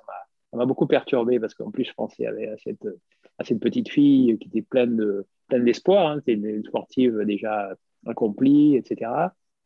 m'a 0.54 0.66
beaucoup 0.66 0.88
perturbé 0.88 1.40
parce 1.40 1.54
qu'en 1.54 1.72
plus, 1.72 1.86
je 1.86 1.94
pensais 1.94 2.26
à 2.26 2.34
cette, 2.58 3.60
petite 3.60 3.90
fille 3.90 4.38
qui 4.40 4.48
était 4.48 4.62
pleine 4.62 4.96
de 4.96 5.28
pleine 5.48 5.66
d'espoir. 5.66 6.08
Hein, 6.08 6.16
C'était 6.20 6.34
une, 6.34 6.64
sportive 6.64 7.22
déjà 7.26 7.70
accomplie, 8.06 8.76
etc. 8.76 9.12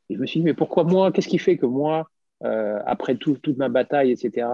Et 0.10 0.16
je 0.16 0.20
me 0.20 0.26
suis 0.26 0.40
dit, 0.40 0.46
mais 0.46 0.54
pourquoi 0.54 0.84
moi? 0.84 1.12
Qu'est-ce 1.12 1.28
qui 1.28 1.38
fait 1.38 1.58
que 1.58 1.66
moi, 1.66 2.10
euh, 2.44 2.80
après 2.86 3.16
toute 3.16 3.48
ma 3.58 3.70
bataille, 3.70 4.12
etc., 4.12 4.48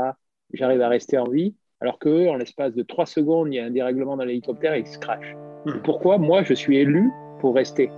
j'arrive 0.53 0.81
à 0.81 0.89
rester 0.89 1.17
en 1.17 1.29
vie? 1.29 1.55
Alors 1.81 1.99
qu'eux, 1.99 2.29
en 2.29 2.35
l'espace 2.35 2.73
de 2.73 2.83
trois 2.83 3.05
secondes, 3.05 3.49
il 3.51 3.55
y 3.55 3.59
a 3.59 3.65
un 3.65 3.71
dérèglement 3.71 4.15
dans 4.15 4.23
l'hélicoptère 4.23 4.73
et 4.73 4.79
ils 4.79 4.88
se 4.88 4.97
crachent. 4.97 5.35
Hmm. 5.65 5.79
Pourquoi 5.83 6.17
moi, 6.17 6.43
je 6.43 6.53
suis 6.53 6.77
élu 6.77 7.11
pour 7.39 7.55
rester? 7.55 7.89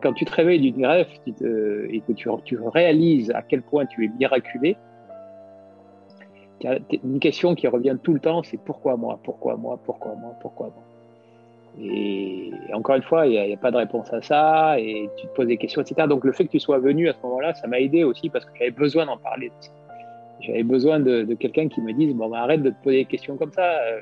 Quand 0.00 0.12
tu 0.12 0.26
te 0.26 0.34
réveilles 0.34 0.60
d'une 0.60 0.84
rêve 0.84 1.08
et 1.26 2.00
que 2.02 2.12
tu, 2.12 2.28
tu, 2.44 2.58
réalises 2.58 3.30
à 3.30 3.40
quel 3.40 3.62
point 3.62 3.86
tu 3.86 4.04
es 4.04 4.08
miraculé, 4.08 4.76
une 7.02 7.20
question 7.20 7.54
qui 7.54 7.66
revient 7.66 7.96
tout 8.02 8.12
le 8.12 8.20
temps, 8.20 8.42
c'est 8.42 8.58
pourquoi 8.58 8.96
moi, 8.96 9.18
pourquoi 9.24 9.56
moi, 9.56 9.80
pourquoi 9.82 10.14
moi, 10.14 10.34
pourquoi 10.40 10.66
moi? 10.66 10.93
Et, 11.80 12.52
encore 12.72 12.96
une 12.96 13.02
fois, 13.02 13.26
il 13.26 13.32
n'y 13.32 13.52
a, 13.52 13.56
pas 13.56 13.70
de 13.70 13.76
réponse 13.76 14.12
à 14.12 14.22
ça, 14.22 14.78
et 14.78 15.08
tu 15.16 15.26
te 15.26 15.34
poses 15.34 15.46
des 15.46 15.56
questions, 15.56 15.82
etc. 15.82 16.06
Donc 16.08 16.24
le 16.24 16.32
fait 16.32 16.44
que 16.44 16.50
tu 16.50 16.60
sois 16.60 16.78
venu 16.78 17.08
à 17.08 17.12
ce 17.12 17.18
moment-là, 17.24 17.54
ça 17.54 17.66
m'a 17.66 17.80
aidé 17.80 18.04
aussi 18.04 18.28
parce 18.30 18.44
que 18.44 18.52
j'avais 18.58 18.70
besoin 18.70 19.06
d'en 19.06 19.16
parler. 19.16 19.50
J'avais 20.40 20.62
besoin 20.62 21.00
de, 21.00 21.34
quelqu'un 21.34 21.68
qui 21.68 21.80
me 21.80 21.92
dise, 21.92 22.14
bon, 22.14 22.28
bah, 22.28 22.40
arrête 22.40 22.62
de 22.62 22.70
te 22.70 22.82
poser 22.82 22.98
des 22.98 23.04
questions 23.04 23.36
comme 23.36 23.52
ça, 23.52 23.78
euh, 23.80 24.00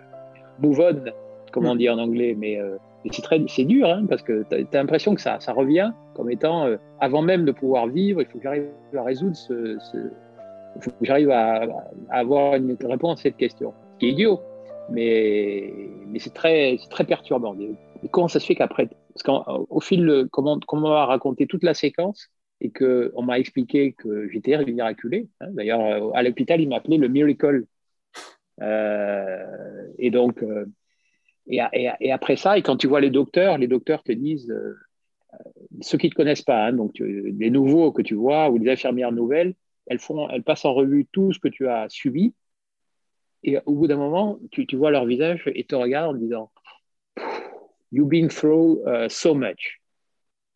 move 0.59 0.81
on, 0.81 1.05
comme 1.51 1.67
on 1.67 1.75
mm. 1.75 1.79
dit 1.79 1.89
en 1.89 1.99
anglais, 1.99 2.35
mais, 2.39 2.59
euh, 2.59 2.77
c'est 3.49 3.65
dur, 3.65 3.89
hein, 3.89 4.07
parce 4.09 4.23
que 4.23 4.45
tu 4.49 4.57
as, 4.57 4.79
l'impression 4.79 5.15
que 5.15 5.21
ça, 5.21 5.41
ça 5.41 5.53
revient 5.53 5.93
comme 6.15 6.31
étant, 6.31 6.67
euh, 6.67 6.77
avant 7.01 7.23
même 7.23 7.45
de 7.45 7.53
pouvoir 7.53 7.87
vivre, 7.87 8.21
il 8.21 8.27
faut 8.27 8.39
que 8.39 8.45
j'arrive 8.45 8.69
à 8.97 9.03
résoudre 9.03 9.35
ce... 9.35 9.79
il 10.77 10.83
faut 10.83 10.91
que 10.91 10.97
j'arrive 11.05 11.31
à, 11.31 11.63
à, 12.11 12.19
avoir 12.19 12.55
une 12.55 12.77
réponse 12.85 13.21
à 13.21 13.23
cette 13.23 13.37
question, 13.37 13.73
ce 13.95 13.99
qui 13.99 14.07
est 14.07 14.11
idiot 14.11 14.41
mais, 14.91 15.91
c'est 16.19 16.35
très, 16.35 16.77
perturbant. 17.07 17.57
Comment 18.11 18.29
ça 18.29 18.41
se 18.41 18.47
fait 18.47 18.55
qu'après, 18.55 18.89
parce 19.15 19.23
qu'au 19.23 19.81
fil, 19.81 20.27
comment, 20.31 20.59
comment 20.67 20.89
on 20.89 20.93
a 20.93 21.07
raconté 21.07 21.47
toute 21.47 21.63
la 21.63 21.75
séquence 21.75 22.31
et 22.61 22.71
qu'on 22.71 23.23
m'a 23.23 23.39
expliqué 23.39 23.93
que 23.93 24.29
j'étais 24.29 24.57
miraculé. 24.65 25.29
Hein. 25.41 25.49
D'ailleurs, 25.51 26.15
à 26.15 26.23
l'hôpital, 26.23 26.61
il 26.61 26.69
m'appelait 26.69 26.97
le 26.97 27.09
miracle. 27.09 27.65
Euh, 28.61 29.87
et 29.99 30.11
donc, 30.11 30.43
euh, 30.43 30.67
et, 31.49 31.61
après 32.13 32.37
ça, 32.37 32.57
et 32.57 32.63
quand 32.63 32.77
tu 32.77 32.87
vois 32.87 33.01
les 33.01 33.11
docteurs, 33.11 33.59
les 33.59 33.67
docteurs 33.67 34.05
te 34.05 34.13
disent, 34.13 34.51
euh, 34.51 34.77
ceux 35.81 35.99
qui 35.99 36.07
ne 36.07 36.11
te 36.11 36.15
connaissent 36.15 36.43
pas, 36.43 36.67
hein, 36.67 36.73
donc 36.73 36.93
les 37.01 37.51
nouveaux 37.51 37.91
que 37.91 38.03
tu 38.03 38.15
vois 38.15 38.49
ou 38.51 38.59
les 38.59 38.71
infirmières 38.71 39.11
nouvelles, 39.11 39.55
elles, 39.87 39.99
font, 39.99 40.29
elles 40.29 40.45
passent 40.45 40.65
en 40.65 40.75
revue 40.75 41.07
tout 41.11 41.33
ce 41.33 41.41
que 41.41 41.49
tu 41.49 41.67
as 41.67 41.89
subi 41.89 42.35
et 43.45 43.59
au 43.67 43.75
bout 43.75 43.87
d'un 43.87 43.97
moment, 43.97 44.39
tu, 44.51 44.67
tu, 44.67 44.77
vois 44.77 44.91
leur 44.91 45.05
visage 45.05 45.43
et 45.55 45.65
te 45.65 45.75
regardent 45.75 46.17
en 46.17 46.19
disant 46.19 46.51
You've 47.91 48.09
been 48.09 48.29
through 48.29 48.83
uh, 48.87 49.09
so 49.09 49.35
much. 49.35 49.81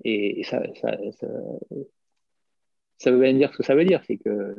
Et, 0.05 0.42
ça, 0.44 0.62
ça, 0.81 0.96
ça, 1.18 1.27
ça, 2.99 3.11
veut 3.11 3.20
bien 3.20 3.35
dire 3.35 3.53
ce 3.53 3.59
que 3.59 3.62
ça 3.62 3.75
veut 3.75 3.85
dire 3.85 4.03
c'est 4.07 4.18
que 4.18 4.55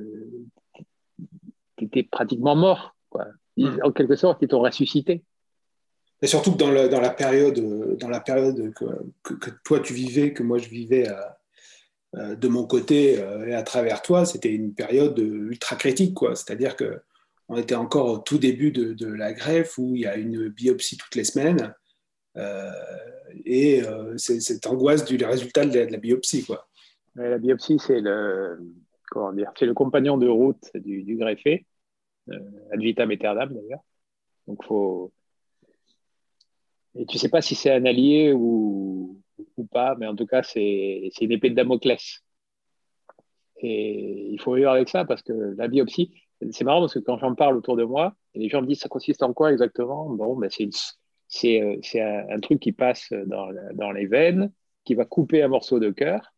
tu 1.78 1.86
étais 1.86 2.04
pratiquement 2.04 2.56
mort. 2.56 2.96
Quoi. 3.10 3.28
Mm. 3.56 3.80
En 3.84 3.92
quelque 3.92 4.16
sorte, 4.16 4.42
ils 4.42 4.48
t'ont 4.48 4.60
ressuscité. 4.60 5.24
Et 6.22 6.28
surtout 6.28 6.54
que 6.54 6.58
dans, 6.58 6.72
le, 6.72 6.90
dans 6.90 7.02
la 7.02 7.12
période, 7.12 7.60
dans 7.98 8.10
la 8.10 8.20
période 8.20 8.74
que, 8.74 9.34
que, 9.36 9.52
toi 9.64 9.80
tu 9.80 9.94
vivais, 9.94 10.34
que 10.34 10.42
moi 10.42 10.58
je 10.58 10.68
vivais 10.68 11.08
euh, 12.16 12.36
de 12.36 12.48
mon 12.48 12.66
côté 12.66 13.20
euh, 13.20 13.48
et 13.48 13.54
à 13.54 13.62
travers 13.64 14.02
toi, 14.02 14.26
c'était 14.26 14.50
une 14.50 14.74
période 14.74 15.18
ultra 15.20 15.76
critique. 15.76 16.18
C'est-à-dire 16.34 16.76
que 16.76 17.02
on 17.50 17.58
était 17.58 17.76
encore 17.76 18.08
au 18.08 18.18
tout 18.20 18.38
début 18.38 18.72
de, 18.72 19.08
la 19.08 19.34
greffe 19.34 19.78
où 19.78 19.96
il 19.96 20.02
y 20.02 20.06
a 20.06 20.18
une 20.18 20.50
biopsie 20.50 20.98
toutes 20.98 21.16
les 21.16 21.24
semaines. 21.24 21.74
Euh, 22.36 22.72
et 23.46 23.82
euh, 23.84 24.16
c'est 24.18 24.40
cette 24.42 24.68
angoisse 24.68 25.06
du 25.06 25.24
résultat 25.24 25.66
de 25.66 25.80
la, 25.80 25.98
biopsie. 25.98 26.46
Quoi. 26.46 26.68
la 27.16 27.38
biopsie, 27.38 27.80
c'est 27.80 28.02
le, 28.02 28.60
comment 29.10 29.34
dire, 29.34 29.52
c'est 29.58 29.66
le 29.66 29.74
compagnon 29.74 30.18
de 30.18 30.28
route 30.28 30.72
du, 30.76 31.16
greffé, 31.16 31.66
euh, 32.30 32.40
ad 32.72 32.80
vitam 32.80 33.12
aeternam 33.12 33.54
d'ailleurs. 33.54 33.84
Donc, 34.48 34.64
faut. 34.66 35.12
Et 36.96 37.06
tu 37.06 37.18
ne 37.18 37.20
sais 37.20 37.30
pas 37.30 37.42
si 37.42 37.56
c'est 37.56 37.72
un 37.72 37.86
allié 37.86 38.34
ou, 38.34 39.22
ou, 39.56 39.66
pas, 39.66 39.96
mais 39.96 40.08
en 40.08 40.16
tout 40.16 40.26
cas, 40.26 40.42
c'est 40.44 41.12
une 41.22 41.32
épée 41.32 41.50
de 41.50 41.56
Damoclès. 41.56 42.24
Et 43.60 44.30
il 44.32 44.42
faut 44.42 44.56
vivre 44.56 44.72
avec 44.72 44.90
ça 44.90 45.06
parce 45.06 45.22
que 45.22 45.34
la 45.58 45.68
biopsie, 45.68 46.12
c'est 46.52 46.64
marrant 46.64 46.82
parce 46.82 46.94
que 46.94 47.00
quand 47.00 47.18
j'en 47.18 47.36
parle 47.36 47.58
autour 47.58 47.76
de 47.76 47.84
moi, 47.84 48.16
les 48.36 48.50
gens 48.50 48.62
me 48.62 48.68
disent 48.68 48.80
ça 48.80 48.90
consiste 48.90 49.24
en 49.24 49.34
quoi 49.34 49.52
exactement? 49.52 50.10
Bon, 50.10 50.36
ben 50.36 50.50
c'est 51.28 51.62
euh, 51.62 52.24
un, 52.30 52.40
truc 52.40 52.60
qui 52.60 52.72
passe 52.72 53.12
dans, 53.26 53.50
dans, 53.74 53.92
les 53.92 54.06
veines, 54.06 54.52
qui 54.86 54.96
va 54.96 55.06
couper 55.06 55.42
un 55.42 55.48
morceau 55.48 55.80
de 55.80 55.90
cœur, 55.90 56.34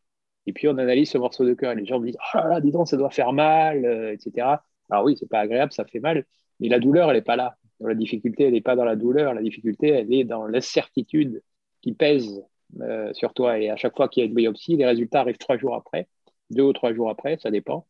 et 0.45 0.53
puis 0.53 0.67
on 0.67 0.77
analyse 0.77 1.11
ce 1.11 1.17
morceau 1.17 1.45
de 1.45 1.53
cœur. 1.53 1.73
Et 1.73 1.75
les 1.75 1.85
gens 1.85 1.99
me 1.99 2.07
disent 2.07 2.17
oh 2.33 2.37
là 2.37 2.47
là, 2.47 2.61
dis 2.61 2.71
donc, 2.71 2.87
ça 2.87 2.97
doit 2.97 3.09
faire 3.11 3.33
mal, 3.33 3.85
euh, 3.85 4.13
etc. 4.13 4.63
Alors 4.89 5.05
oui, 5.05 5.15
c'est 5.17 5.29
pas 5.29 5.39
agréable, 5.39 5.71
ça 5.71 5.85
fait 5.85 5.99
mal, 5.99 6.25
mais 6.59 6.69
la 6.69 6.79
douleur, 6.79 7.09
elle 7.09 7.17
n'est 7.17 7.21
pas 7.21 7.35
là. 7.35 7.55
La 7.81 7.95
difficulté, 7.95 8.45
elle 8.45 8.53
n'est 8.53 8.61
pas 8.61 8.75
dans 8.75 8.83
la 8.83 8.95
douleur, 8.95 9.33
la 9.33 9.41
difficulté, 9.41 9.89
elle 9.89 10.13
est 10.13 10.25
dans 10.25 10.47
l'incertitude 10.47 11.41
qui 11.81 11.93
pèse 11.93 12.43
euh, 12.81 13.13
sur 13.13 13.33
toi. 13.33 13.57
Et 13.59 13.69
à 13.69 13.77
chaque 13.77 13.95
fois 13.95 14.09
qu'il 14.09 14.21
y 14.21 14.25
a 14.25 14.27
une 14.27 14.35
biopsie, 14.35 14.75
les 14.75 14.85
résultats 14.85 15.21
arrivent 15.21 15.37
trois 15.37 15.57
jours 15.57 15.75
après, 15.75 16.07
deux 16.49 16.63
ou 16.63 16.73
trois 16.73 16.93
jours 16.93 17.09
après, 17.09 17.37
ça 17.37 17.51
dépend. 17.51 17.87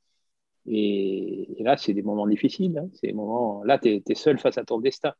Et, 0.72 1.48
là, 1.60 1.76
c'est 1.78 1.94
des 1.94 2.04
moments 2.04 2.28
difficiles. 2.28 2.78
Hein. 2.78 2.88
C'est 2.94 3.08
des 3.08 3.14
moments, 3.14 3.64
là, 3.64 3.80
tu 3.80 3.90
es, 3.90 4.16
seul 4.16 4.38
face 4.38 4.58
à 4.58 4.64
ton 4.64 4.80
destin. 4.80 5.14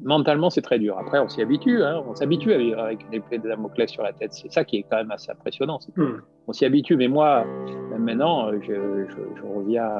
Mentalement, 0.00 0.50
c'est 0.50 0.62
très 0.62 0.78
dur. 0.78 0.96
Après, 0.98 1.18
on 1.18 1.28
s'y 1.28 1.42
habitue. 1.42 1.82
Hein. 1.82 2.04
On 2.06 2.14
s'habitue 2.14 2.52
à 2.52 2.58
vivre 2.58 2.78
avec 2.78 3.04
une 3.06 3.14
épée 3.14 3.38
de 3.38 3.48
Damoclès 3.48 3.90
sur 3.90 4.04
la 4.04 4.12
tête. 4.12 4.32
C'est 4.32 4.52
ça 4.52 4.64
qui 4.64 4.76
est 4.76 4.82
quand 4.84 4.98
même 4.98 5.10
assez 5.10 5.32
impressionnant. 5.32 5.80
Hmm. 5.96 6.20
On 6.46 6.52
s'y 6.52 6.64
habitue. 6.64 6.96
Mais 6.96 7.08
moi, 7.08 7.44
maintenant, 7.98 8.52
je, 8.60 8.72
reviens. 9.42 9.90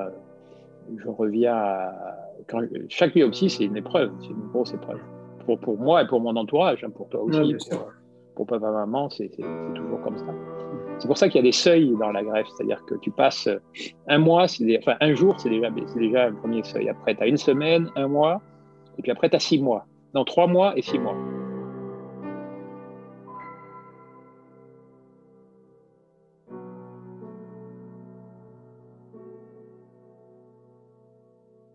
Je 0.96 1.08
reviens 1.08 1.54
à... 1.54 2.16
Quand... 2.46 2.62
Chaque 2.88 3.14
biopsie, 3.14 3.50
c'est 3.50 3.64
une 3.64 3.76
épreuve. 3.76 4.12
C'est 4.20 4.28
une 4.28 4.46
grosse 4.52 4.72
épreuve. 4.72 5.00
Pour, 5.44 5.58
pour 5.58 5.76
moi 5.76 6.04
et 6.04 6.06
pour 6.06 6.20
mon 6.20 6.36
entourage, 6.36 6.84
hein, 6.84 6.90
pour 6.90 7.08
toi 7.08 7.22
aussi 7.22 7.56
pour 8.36 8.46
papa 8.46 8.70
maman, 8.70 9.08
c'est 9.08 9.30
toujours 9.74 10.00
comme 10.02 10.18
ça. 10.18 10.26
C'est 10.98 11.08
pour 11.08 11.16
ça 11.16 11.28
qu'il 11.28 11.36
y 11.36 11.40
a 11.40 11.42
des 11.42 11.52
seuils 11.52 11.96
dans 11.98 12.12
la 12.12 12.22
greffe, 12.22 12.46
c'est-à-dire 12.54 12.84
que 12.84 12.94
tu 12.96 13.10
passes 13.10 13.48
un 14.08 14.18
mois, 14.18 14.44
enfin 14.78 14.96
un 15.00 15.14
jour, 15.14 15.40
c'est 15.40 15.48
déjà, 15.48 15.70
déjà 15.70 16.26
un 16.26 16.32
premier 16.34 16.62
seuil. 16.62 16.88
Après, 16.88 17.14
tu 17.14 17.22
as 17.22 17.26
une 17.26 17.38
semaine, 17.38 17.90
un 17.96 18.08
mois, 18.08 18.42
et 18.98 19.02
puis 19.02 19.10
après, 19.10 19.30
tu 19.30 19.36
as 19.36 19.40
six 19.40 19.60
mois. 19.60 19.86
Non, 20.14 20.24
trois 20.24 20.46
mois 20.46 20.76
et 20.76 20.82
six 20.82 20.98
mois. 20.98 21.16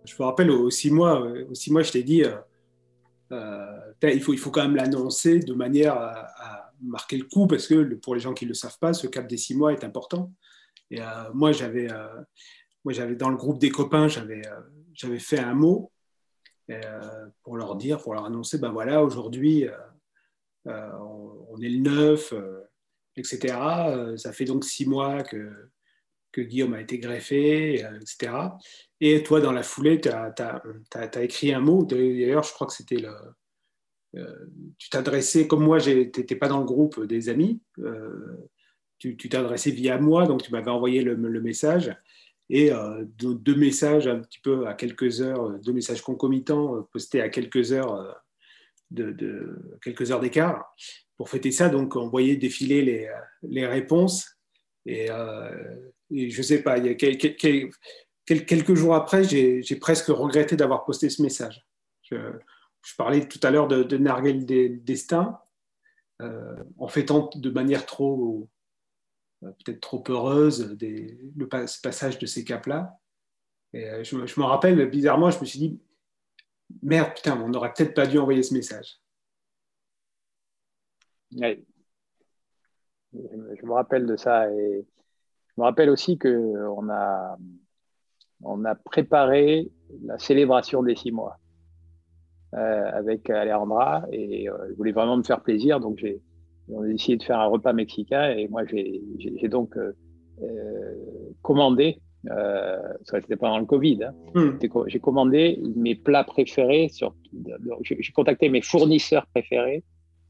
Je 0.06 0.16
me 0.20 0.26
rappelle, 0.26 0.52
aux 0.52 0.70
six 0.70 0.92
mois, 0.92 1.22
euh, 1.22 1.46
aux 1.50 1.56
six 1.56 1.72
mois 1.72 1.82
je 1.82 1.92
t'ai 1.92 2.04
dit, 2.04 2.24
euh, 2.24 2.36
il, 3.32 4.22
faut, 4.22 4.34
il 4.34 4.40
faut 4.40 4.52
quand 4.52 4.64
même 4.64 4.76
l'annoncer 4.76 5.40
de 5.40 5.54
manière 5.54 5.96
à, 5.96 6.72
marquer 6.84 7.18
le 7.18 7.26
coup, 7.26 7.46
parce 7.46 7.68
que 7.68 7.94
pour 7.96 8.16
les 8.16 8.22
gens 8.22 8.34
qui 8.34 8.46
ne 8.46 8.50
le 8.50 8.56
savent 8.56 8.80
pas, 8.80 8.94
ce 8.94 9.06
cap 9.06 9.28
des 9.28 9.38
six 9.38 9.56
mois 9.56 9.72
est 9.72 9.84
important. 9.84 10.34
Et 10.90 11.00
moi, 11.34 11.52
j'avais, 11.52 11.88
moi, 12.84 12.92
j'avais 12.92 13.16
dans 13.16 13.30
le 13.30 13.38
groupe 13.38 13.60
des 13.60 13.70
copains, 13.70 14.08
j'avais, 14.08 14.42
j'avais 14.94 15.20
fait 15.20 15.38
un 15.38 15.54
mot 15.54 15.92
pour 17.44 17.56
leur 17.56 17.76
dire, 17.76 18.02
pour 18.02 18.16
leur 18.16 18.26
annoncer, 18.26 18.58
ben 18.58 18.72
voilà, 18.72 19.04
aujourd'hui, 19.04 19.68
on, 20.66 21.56
est 21.62 21.70
le 21.70 21.80
9, 21.82 22.34
etc. 23.16 24.18
ça 24.18 24.34
fait 24.34 24.46
donc 24.46 24.66
six 24.66 24.88
mois 24.88 25.22
que, 25.22 25.70
que 26.32 26.42
Guillaume 26.42 26.74
a 26.74 26.82
été 26.82 26.98
greffé, 26.98 27.76
etc. 27.76 28.34
Et 29.04 29.24
toi, 29.24 29.42
dans 29.42 29.52
la 29.52 29.64
foulée, 29.64 30.00
tu 30.00 30.10
as, 30.10 31.24
écrit 31.24 31.52
un 31.54 31.60
mot. 31.60 31.84
D'ailleurs, 31.84 32.44
je 32.44 32.54
crois 32.54 32.68
que 32.68 32.74
c'était 32.74 33.00
le. 33.00 33.10
Euh, 34.16 34.46
tu 34.78 34.90
t'adressais, 34.90 35.48
comme 35.48 35.64
moi, 35.64 35.80
tu 35.80 35.96
n'étais 35.96 36.36
pas 36.36 36.48
dans 36.48 36.60
le 36.60 36.66
groupe 36.66 37.04
des 37.06 37.30
amis, 37.30 37.62
euh, 37.80 38.38
tu 39.00 39.16
t'adressais 39.30 39.72
via 39.72 39.98
moi, 39.98 40.28
donc 40.28 40.44
tu 40.44 40.52
m'avais 40.52 40.70
envoyé 40.70 41.02
le, 41.02 41.42
message. 41.42 41.96
Et 42.50 42.72
euh, 42.72 43.06
deux, 43.18 43.56
messages 43.56 44.08
un 44.08 44.20
petit 44.20 44.40
peu 44.40 44.68
à 44.68 44.76
quelques 44.76 45.22
heures, 45.22 45.58
deux 45.62 45.74
messages 45.74 46.02
concomitants 46.02 46.84
postés 46.92 47.22
à 47.22 47.30
quelques 47.30 47.72
heures 47.72 48.22
de, 48.92 49.58
quelques 49.82 50.12
heures 50.12 50.20
d'écart. 50.20 50.76
Pour 51.18 51.30
fêter 51.30 51.52
ça, 51.52 51.70
donc 51.70 51.96
on 51.96 52.10
voyait 52.10 52.36
défiler 52.36 52.84
les, 52.84 53.10
les 53.42 53.66
réponses. 53.66 54.38
Et, 54.86 55.08
je 55.08 56.38
ne 56.38 56.44
sais 56.44 56.62
pas, 56.62 56.78
il 56.78 56.86
y 56.86 56.90
a 56.90 56.96
quelques, 56.96 57.72
quelques 58.40 58.76
jours 58.76 58.96
après, 58.96 59.24
j'ai 59.24 59.76
presque 59.80 60.08
regretté 60.08 60.56
d'avoir 60.56 60.86
posté 60.86 61.10
ce 61.10 61.22
message. 61.22 61.66
Je, 62.04 62.16
parlais 62.98 63.28
tout 63.28 63.40
à 63.44 63.52
l'heure 63.52 63.68
de, 63.68 63.84
de 63.84 63.98
Narguel 63.98 64.46
Destin, 64.84 65.40
euh, 66.22 66.56
en 66.78 66.88
fêtant 66.88 67.30
de 67.34 67.50
manière 67.50 67.86
trop, 67.86 68.48
euh, 69.44 69.52
peut-être 69.64 69.82
trop 69.82 70.04
heureuse 70.08 70.72
des, 70.78 71.18
le 71.36 71.48
passage 71.48 72.20
de 72.20 72.26
ces 72.26 72.44
caps-là. 72.44 73.00
Et 73.74 73.90
euh, 73.90 74.04
je, 74.04 74.16
me 74.16 74.44
rappelle, 74.44 74.90
bizarrement, 74.90 75.32
je 75.32 75.40
me 75.40 75.46
suis 75.46 75.60
dit, 75.60 75.82
merde, 76.84 77.14
putain, 77.16 77.40
on 77.42 77.50
n'aurait 77.50 77.74
peut-être 77.74 77.94
pas 77.96 78.06
dû 78.06 78.20
envoyer 78.20 78.44
ce 78.44 78.54
message. 78.54 79.00
Je 81.32 81.56
me 83.14 83.72
rappelle 83.72 84.06
de 84.06 84.16
ça 84.16 84.52
et 84.52 84.86
je 85.48 85.62
me 85.62 85.64
rappelle 85.64 85.90
aussi 85.90 86.20
qu'on 86.20 86.90
a, 86.90 87.38
on 88.44 88.66
a 88.66 88.76
préparé 88.76 89.70
la 90.04 90.18
célébration 90.18 90.84
des 90.84 90.96
six 90.96 91.12
mois 91.12 91.38
euh, 92.54 92.90
avec 92.94 93.30
Alejandra 93.30 94.04
et 94.12 94.50
euh, 94.50 94.54
je 94.70 94.76
voulais 94.76 94.92
vraiment 94.92 95.18
me 95.18 95.24
faire 95.24 95.42
plaisir. 95.42 95.80
Donc, 95.80 95.98
j'ai, 96.00 96.22
on 96.70 96.84
a 96.84 96.88
décidé 96.88 97.18
de 97.18 97.24
faire 97.24 97.40
un 97.40 97.46
repas 97.46 97.74
mexicain 97.74 98.32
et 98.32 98.48
moi, 98.48 98.64
j'ai, 98.66 99.02
donc 99.48 99.78
euh, 99.78 99.94
commandé, 101.42 102.02
ça 102.26 103.20
c'était 103.22 103.36
pendant 103.36 103.60
le 103.60 103.66
Covid, 103.66 104.04
hein. 104.04 104.14
hmm. 104.36 104.88
j'ai 104.88 105.00
commandé 105.00 105.62
mes 105.76 105.96
plats 105.96 106.24
préférés. 106.24 106.90
Sur, 106.90 107.16
j'ai 107.82 108.12
contacté 108.14 108.50
mes 108.50 108.62
fournisseurs 108.62 109.26
préférés 109.28 109.84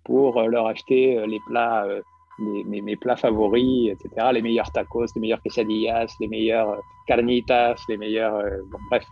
pour 0.03 0.41
leur 0.43 0.67
acheter 0.67 1.25
les 1.27 1.39
plats 1.47 1.87
mes, 2.41 2.95
plats 2.95 3.15
favoris, 3.15 3.91
etc. 3.91 4.27
Les 4.33 4.41
meilleurs 4.41 4.71
tacos, 4.71 5.05
les 5.15 5.21
meilleurs 5.21 5.41
quesadillas, 5.41 6.07
les 6.19 6.27
meilleurs 6.27 6.69
euh, 6.69 6.77
carnitas, 7.07 7.75
les 7.87 7.97
meilleurs. 7.97 8.35
Euh, 8.35 8.57
bref, 8.89 9.05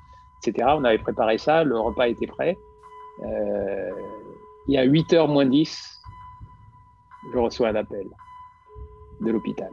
etc. 0.44 0.68
On 0.78 0.84
avait 0.84 0.98
préparé 0.98 1.38
ça, 1.38 1.64
le 1.64 1.80
repas 1.80 2.08
était 2.08 2.28
prêt. 2.28 2.58
Euh, 3.24 3.90
il 4.68 4.76
y 4.76 4.78
a 4.78 4.86
8h 4.86 5.28
moins 5.28 5.46
10, 5.46 6.02
je 7.34 7.38
reçois 7.38 7.70
un 7.70 7.76
appel 7.76 8.08
de 9.22 9.32
l'hôpital. 9.32 9.70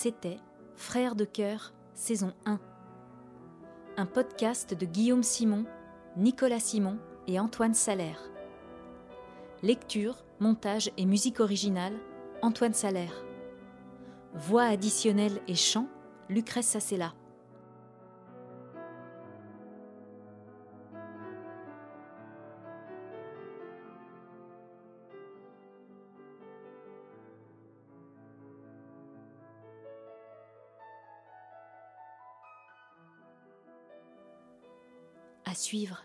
C'était 0.00 0.38
Frères 0.76 1.16
de 1.16 1.24
cœur, 1.24 1.72
saison 1.92 2.32
1. 2.46 2.60
Un 3.96 4.06
podcast 4.06 4.72
de 4.72 4.86
Guillaume 4.86 5.24
Simon, 5.24 5.64
Nicolas 6.16 6.60
Simon 6.60 6.98
et 7.26 7.40
Antoine 7.40 7.74
Salaire. 7.74 8.20
Lecture, 9.64 10.24
montage 10.38 10.92
et 10.98 11.04
musique 11.04 11.40
originale, 11.40 11.98
Antoine 12.42 12.74
Salaire. 12.74 13.24
Voix 14.34 14.66
additionnelle 14.66 15.40
et 15.48 15.56
chant, 15.56 15.88
Lucrèce 16.28 16.68
Sassella. 16.68 17.12
Suivre. 35.58 36.04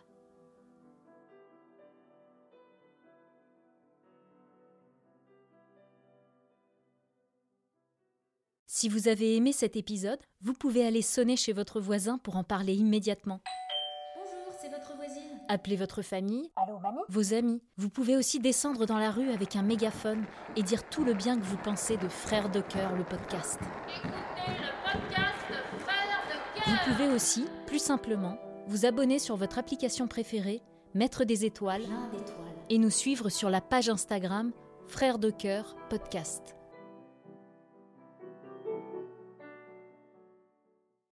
Si 8.65 8.89
vous 8.89 9.07
avez 9.07 9.35
aimé 9.35 9.53
cet 9.53 9.77
épisode, 9.77 10.19
vous 10.41 10.53
pouvez 10.53 10.85
aller 10.85 11.01
sonner 11.01 11.37
chez 11.37 11.53
votre 11.53 11.79
voisin 11.79 12.17
pour 12.17 12.35
en 12.35 12.43
parler 12.43 12.73
immédiatement. 12.73 13.39
Bonjour, 14.15 14.53
c'est 14.59 14.69
votre 14.69 14.95
voisine. 14.97 15.39
Appelez 15.47 15.75
votre 15.75 16.01
famille, 16.01 16.51
Allô, 16.55 16.79
mamie 16.79 16.99
vos 17.07 17.33
amis. 17.33 17.61
Vous 17.77 17.89
pouvez 17.89 18.17
aussi 18.17 18.39
descendre 18.39 18.85
dans 18.85 18.97
la 18.97 19.11
rue 19.11 19.29
avec 19.29 19.55
un 19.55 19.61
mégaphone 19.61 20.25
et 20.55 20.63
dire 20.63 20.89
tout 20.89 21.05
le 21.05 21.13
bien 21.13 21.39
que 21.39 21.45
vous 21.45 21.57
pensez 21.57 21.97
de 21.97 22.07
Frères 22.09 22.49
de 22.49 22.61
cœur, 22.61 22.93
le 22.95 23.03
podcast. 23.03 23.59
Écoutez 23.87 24.57
le 24.59 24.83
podcast 24.83 25.63
Frères 25.77 26.23
de 26.27 26.59
cœur. 26.59 26.65
Vous 26.67 26.91
pouvez 26.91 27.09
aussi, 27.13 27.45
plus 27.67 27.79
simplement, 27.79 28.37
vous 28.67 28.85
abonner 28.85 29.19
sur 29.19 29.35
votre 29.35 29.59
application 29.59 30.07
préférée, 30.07 30.61
mettre 30.93 31.23
des 31.23 31.45
étoiles 31.45 31.85
et 32.69 32.77
nous 32.77 32.89
suivre 32.89 33.29
sur 33.29 33.49
la 33.49 33.61
page 33.61 33.89
Instagram 33.89 34.51
Frères 34.87 35.19
de 35.19 35.29
cœur 35.29 35.75
podcast. 35.89 36.55